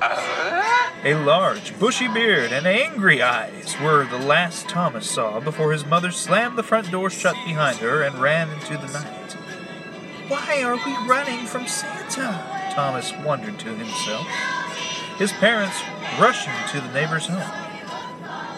Uh-huh. 0.00 0.90
A 1.04 1.14
large, 1.14 1.78
bushy 1.78 2.08
beard 2.08 2.52
and 2.52 2.66
angry 2.66 3.22
eyes 3.22 3.76
were 3.80 4.04
the 4.04 4.18
last 4.18 4.68
Thomas 4.68 5.08
saw 5.08 5.40
before 5.40 5.72
his 5.72 5.86
mother 5.86 6.10
slammed 6.10 6.58
the 6.58 6.62
front 6.62 6.90
door 6.90 7.10
shut 7.10 7.36
behind 7.44 7.78
her 7.78 8.02
and 8.02 8.18
ran 8.18 8.50
into 8.50 8.76
the 8.76 8.92
night. 8.92 9.32
Why 10.28 10.62
are 10.62 10.76
we 10.76 11.08
running 11.08 11.46
from 11.46 11.66
Santa? 11.66 12.70
Thomas 12.72 13.12
wondered 13.24 13.58
to 13.60 13.74
himself. 13.74 14.26
His 15.18 15.32
parents 15.32 15.76
rushing 16.18 16.52
to 16.70 16.80
the 16.80 16.92
neighbor's 16.92 17.26
home. 17.26 17.62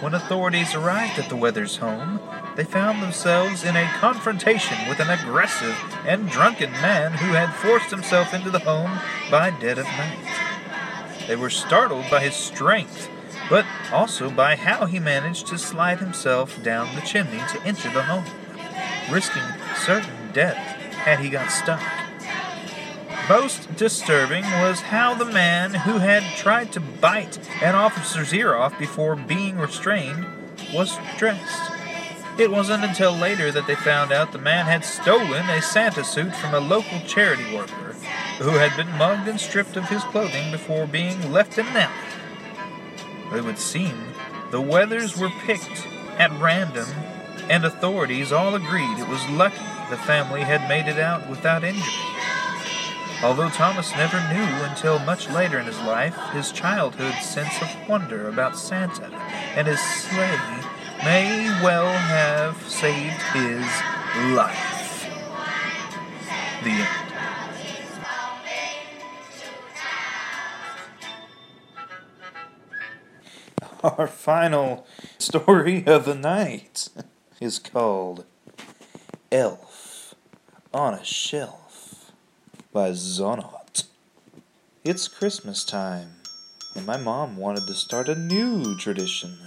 When 0.00 0.14
authorities 0.14 0.74
arrived 0.74 1.18
at 1.18 1.28
the 1.28 1.36
Weathers' 1.36 1.76
home, 1.76 2.20
they 2.56 2.64
found 2.64 3.02
themselves 3.02 3.64
in 3.64 3.76
a 3.76 3.90
confrontation 3.98 4.88
with 4.88 5.00
an 5.00 5.10
aggressive 5.10 5.76
and 6.06 6.30
drunken 6.30 6.70
man 6.72 7.12
who 7.12 7.32
had 7.32 7.52
forced 7.54 7.90
himself 7.90 8.32
into 8.32 8.50
the 8.50 8.60
home 8.60 8.98
by 9.30 9.50
dead 9.50 9.78
of 9.78 9.86
night. 9.86 10.18
They 11.26 11.36
were 11.36 11.50
startled 11.50 12.10
by 12.10 12.20
his 12.20 12.34
strength, 12.34 13.08
but 13.50 13.66
also 13.92 14.30
by 14.30 14.56
how 14.56 14.86
he 14.86 14.98
managed 15.00 15.46
to 15.48 15.58
slide 15.58 15.98
himself 15.98 16.62
down 16.62 16.94
the 16.94 17.00
chimney 17.00 17.42
to 17.52 17.62
enter 17.62 17.90
the 17.90 18.04
home, 18.04 18.24
risking 19.10 19.42
certain 19.76 20.32
death 20.32 20.56
had 20.56 21.18
he 21.18 21.30
got 21.30 21.50
stuck. 21.50 21.82
Most 23.28 23.74
disturbing 23.76 24.44
was 24.44 24.80
how 24.80 25.14
the 25.14 25.24
man 25.24 25.72
who 25.72 25.98
had 25.98 26.22
tried 26.36 26.72
to 26.72 26.80
bite 26.80 27.38
an 27.62 27.74
officer's 27.74 28.34
ear 28.34 28.54
off 28.54 28.78
before 28.78 29.16
being 29.16 29.56
restrained 29.56 30.26
was 30.72 30.98
dressed. 31.16 31.73
It 32.36 32.50
wasn't 32.50 32.82
until 32.82 33.12
later 33.12 33.52
that 33.52 33.68
they 33.68 33.76
found 33.76 34.10
out 34.10 34.32
the 34.32 34.38
man 34.38 34.66
had 34.66 34.84
stolen 34.84 35.48
a 35.48 35.62
Santa 35.62 36.02
suit 36.02 36.34
from 36.34 36.52
a 36.52 36.58
local 36.58 36.98
charity 37.06 37.54
worker 37.54 37.94
who 38.38 38.50
had 38.50 38.76
been 38.76 38.90
mugged 38.98 39.28
and 39.28 39.40
stripped 39.40 39.76
of 39.76 39.88
his 39.88 40.02
clothing 40.04 40.50
before 40.50 40.88
being 40.88 41.30
left 41.30 41.58
in 41.58 41.66
alley. 41.68 41.92
It 43.36 43.44
would 43.44 43.58
seem 43.58 43.94
the 44.50 44.60
Weathers 44.60 45.16
were 45.16 45.30
picked 45.46 45.86
at 46.18 46.32
random, 46.40 46.88
and 47.48 47.64
authorities 47.64 48.32
all 48.32 48.56
agreed 48.56 48.98
it 48.98 49.08
was 49.08 49.28
lucky 49.28 49.64
the 49.88 49.96
family 49.96 50.40
had 50.40 50.68
made 50.68 50.88
it 50.88 50.98
out 50.98 51.28
without 51.30 51.62
injury. 51.62 51.84
Although 53.22 53.50
Thomas 53.50 53.92
never 53.92 54.18
knew 54.32 54.64
until 54.64 54.98
much 54.98 55.30
later 55.30 55.60
in 55.60 55.66
his 55.66 55.80
life, 55.82 56.16
his 56.32 56.50
childhood 56.50 57.14
sense 57.22 57.62
of 57.62 57.88
wonder 57.88 58.28
about 58.28 58.58
Santa 58.58 59.06
and 59.54 59.68
his 59.68 59.80
sleigh 59.80 60.63
may 61.04 61.46
well 61.62 61.92
have 61.92 62.56
saved 62.66 63.20
his 63.34 63.66
life. 64.34 65.06
The 66.62 66.70
end. 66.70 66.88
Our 73.98 74.06
final 74.06 74.86
story 75.18 75.86
of 75.86 76.06
the 76.06 76.14
night 76.14 76.88
is 77.40 77.58
called 77.58 78.24
Elf 79.30 80.14
on 80.72 80.94
a 80.94 81.04
Shelf 81.04 82.12
by 82.72 82.92
Zonot. 82.92 83.84
It's 84.82 85.08
Christmas 85.08 85.66
time, 85.66 86.12
and 86.74 86.86
my 86.86 86.96
mom 86.96 87.36
wanted 87.36 87.66
to 87.66 87.74
start 87.74 88.08
a 88.08 88.14
new 88.14 88.74
tradition. 88.78 89.43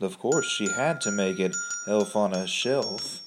Of 0.00 0.18
course, 0.18 0.46
she 0.46 0.68
had 0.68 1.00
to 1.02 1.10
make 1.10 1.38
it 1.38 1.54
Elf 1.86 2.16
on 2.16 2.32
a 2.32 2.46
Shelf. 2.46 3.20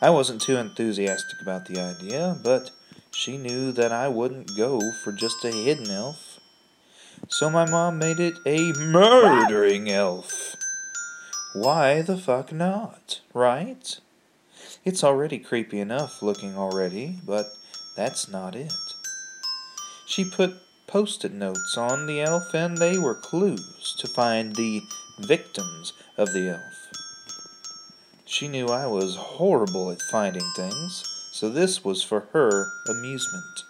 I 0.00 0.10
wasn't 0.10 0.40
too 0.40 0.56
enthusiastic 0.56 1.42
about 1.42 1.66
the 1.66 1.80
idea, 1.80 2.36
but 2.42 2.70
she 3.10 3.36
knew 3.36 3.72
that 3.72 3.90
I 3.90 4.08
wouldn't 4.08 4.56
go 4.56 4.80
for 5.02 5.10
just 5.10 5.44
a 5.44 5.50
hidden 5.50 5.90
elf. 5.90 6.38
So 7.28 7.50
my 7.50 7.68
mom 7.68 7.98
made 7.98 8.20
it 8.20 8.38
a 8.46 8.72
murdering 8.72 9.90
elf. 9.90 10.54
Why 11.52 12.02
the 12.02 12.16
fuck 12.16 12.52
not, 12.52 13.20
right? 13.34 13.98
It's 14.84 15.02
already 15.02 15.38
creepy 15.38 15.80
enough 15.80 16.22
looking 16.22 16.56
already, 16.56 17.18
but 17.26 17.52
that's 17.96 18.28
not 18.28 18.54
it. 18.54 18.72
She 20.06 20.24
put 20.24 20.54
post 20.86 21.24
it 21.24 21.32
notes 21.32 21.76
on 21.76 22.06
the 22.06 22.20
elf, 22.20 22.54
and 22.54 22.76
they 22.76 22.98
were 22.98 23.14
clues 23.14 23.96
to 23.98 24.06
find 24.06 24.54
the 24.54 24.80
victims 25.18 25.92
of 26.16 26.32
the 26.32 26.48
elf. 26.48 26.88
She 28.24 28.48
knew 28.48 28.66
I 28.66 28.86
was 28.86 29.16
horrible 29.16 29.90
at 29.90 30.02
finding 30.02 30.48
things, 30.54 31.04
so 31.32 31.48
this 31.48 31.84
was 31.84 32.02
for 32.02 32.28
her 32.32 32.70
amusement. 32.88 33.64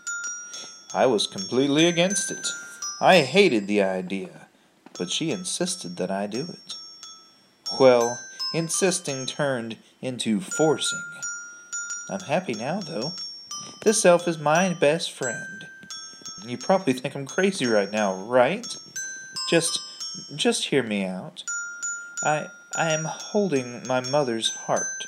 I 0.94 1.06
was 1.06 1.26
completely 1.26 1.86
against 1.86 2.30
it. 2.30 2.46
I 3.00 3.20
hated 3.20 3.66
the 3.66 3.82
idea, 3.82 4.48
but 4.98 5.10
she 5.10 5.30
insisted 5.30 5.96
that 5.96 6.10
I 6.10 6.26
do 6.26 6.40
it. 6.40 6.74
Well, 7.78 8.18
insisting 8.52 9.26
turned 9.26 9.76
into 10.00 10.40
forcing. 10.40 11.04
I'm 12.10 12.20
happy 12.20 12.54
now, 12.54 12.80
though. 12.80 13.12
This 13.82 14.04
elf 14.06 14.26
is 14.26 14.38
my 14.38 14.72
best 14.74 15.12
friend. 15.12 15.66
You 16.44 16.56
probably 16.56 16.94
think 16.94 17.14
I'm 17.14 17.26
crazy 17.26 17.66
right 17.66 17.90
now, 17.92 18.14
right? 18.24 18.66
Just 19.50 19.78
just 20.34 20.66
hear 20.66 20.82
me 20.82 21.04
out. 21.04 21.44
I 22.22 22.48
I 22.76 22.92
am 22.92 23.04
holding 23.04 23.86
my 23.86 24.00
mother's 24.00 24.50
heart 24.50 25.06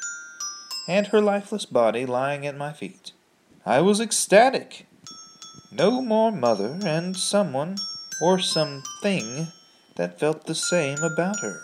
and 0.88 1.08
her 1.08 1.20
lifeless 1.20 1.66
body 1.66 2.06
lying 2.06 2.46
at 2.46 2.56
my 2.56 2.72
feet. 2.72 3.12
I 3.66 3.80
was 3.80 4.00
ecstatic. 4.00 4.86
No 5.70 6.00
more 6.00 6.32
mother 6.32 6.78
and 6.84 7.16
someone 7.16 7.76
or 8.20 8.38
something 8.38 9.48
that 9.96 10.18
felt 10.18 10.46
the 10.46 10.54
same 10.54 10.98
about 10.98 11.40
her. 11.40 11.60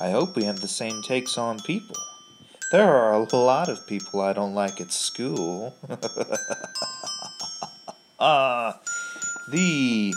I 0.00 0.10
hope 0.10 0.34
we 0.34 0.44
have 0.44 0.60
the 0.60 0.68
same 0.68 1.02
takes 1.02 1.36
on 1.36 1.60
people. 1.60 1.96
There 2.70 2.92
are 2.92 3.12
a 3.12 3.36
lot 3.36 3.68
of 3.68 3.86
people 3.86 4.20
I 4.20 4.32
don't 4.32 4.54
like 4.54 4.80
at 4.80 4.92
school. 4.92 5.74
ah, 8.20 8.80
the 9.50 10.14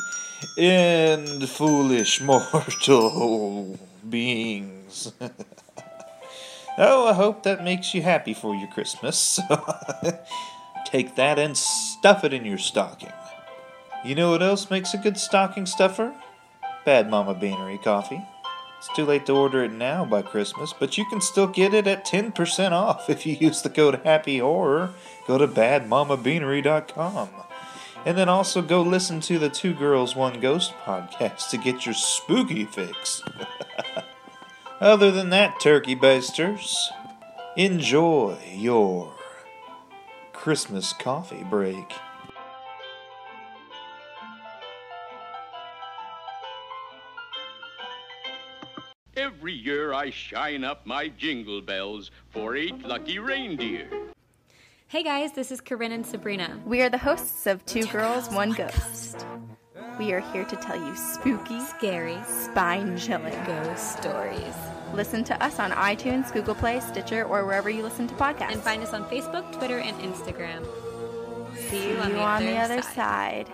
end 0.58 1.49
foolish 1.49 2.21
mortal 2.21 3.80
beings. 4.08 5.12
oh, 6.77 7.08
I 7.08 7.13
hope 7.13 7.43
that 7.43 7.63
makes 7.63 7.93
you 7.93 8.01
happy 8.01 8.34
for 8.34 8.56
your 8.56 8.69
Christmas. 8.69 9.39
Take 10.86 11.15
that 11.15 11.39
and 11.39 11.58
stuff 11.58 12.23
it 12.23 12.34
in 12.34 12.45
your 12.45 12.58
stocking. 12.58 13.13
You 14.04 14.15
know 14.15 14.32
what 14.32 14.41
else 14.41 14.69
makes 14.69 14.93
a 14.93 14.97
good 14.97 15.17
stocking 15.17 15.65
stuffer? 15.65 16.13
Bad 16.86 17.10
Mama 17.10 17.36
Beanery 17.36 17.77
coffee. 17.77 18.21
It's 18.80 18.89
too 18.95 19.06
late 19.06 19.27
to 19.27 19.34
order 19.34 19.63
it 19.63 19.71
now 19.71 20.06
by 20.06 20.23
Christmas, 20.23 20.73
but 20.73 20.97
you 20.97 21.06
can 21.06 21.21
still 21.21 21.45
get 21.45 21.75
it 21.75 21.86
at 21.86 22.04
10% 22.04 22.71
off 22.71 23.12
if 23.12 23.27
you 23.27 23.36
use 23.36 23.62
the 23.62 23.69
code 23.69 24.01
Happy 24.04 24.39
Horror. 24.39 24.89
Go 25.27 25.38
to 25.38 25.47
badmamabeanery.com. 25.47 27.30
And 28.04 28.18
then 28.18 28.30
also 28.30 28.64
go 28.64 28.82
listen 28.82 29.20
to 29.22 29.38
the 29.38 29.50
Two 29.50 29.74
Girls 29.74 30.16
One 30.16 30.40
Ghost 30.40 30.74
podcast 30.84 31.50
to 31.52 31.58
get 31.58 31.86
your 31.86 31.94
spooky 31.94 32.66
fix. 32.66 33.22
Other 34.82 35.12
than 35.12 35.30
that, 35.30 35.60
turkey 35.60 35.94
basters, 35.94 36.90
enjoy 37.56 38.40
your 38.56 39.14
Christmas 40.34 40.94
coffee 40.94 41.44
break. 41.44 41.94
Every 49.16 49.54
year 49.54 49.94
I 49.94 50.10
shine 50.10 50.64
up 50.64 50.88
my 50.88 51.10
jingle 51.10 51.62
bells 51.62 52.10
for 52.32 52.56
eight 52.56 52.84
lucky 52.84 53.20
reindeer. 53.20 53.88
Hey 54.91 55.04
guys, 55.04 55.32
this 55.32 55.54
is 55.54 55.62
Corinne 55.62 55.93
and 55.93 56.06
Sabrina. 56.06 56.60
We 56.65 56.82
are 56.82 56.89
the 56.89 56.97
hosts 56.97 57.47
of 57.47 57.65
Two 57.65 57.86
Girls, 57.86 58.30
One 58.30 58.51
Ghost. 58.51 59.25
We 59.97 60.12
are 60.12 60.19
here 60.19 60.43
to 60.43 60.56
tell 60.58 60.75
you 60.75 60.93
spooky, 60.97 61.62
Scary. 61.62 62.17
spine 62.27 62.97
chilling 62.97 63.41
Ghost 63.45 63.99
stories. 63.99 64.54
Listen 64.93 65.23
to 65.23 65.41
us 65.41 65.60
on 65.60 65.71
iTunes, 65.71 66.34
Google 66.34 66.56
Play, 66.56 66.82
Stitcher, 66.82 67.23
or 67.23 67.45
wherever 67.45 67.69
you 67.69 67.84
listen 67.84 68.06
to 68.10 68.15
podcasts. 68.15 68.51
And 68.51 68.62
find 68.62 68.84
us 68.84 68.91
on 68.91 69.06
Facebook, 69.06 69.49
Twitter, 69.54 69.80
and 69.80 69.97
Instagram. 70.01 70.67
See 71.56 71.88
you, 71.88 71.93
See 71.93 71.97
on, 71.97 72.10
you 72.10 72.15
the, 72.15 72.21
on 72.21 72.43
other 72.43 72.45
the 72.45 72.58
other 72.58 72.82
side. 72.82 73.47
side. 73.47 73.54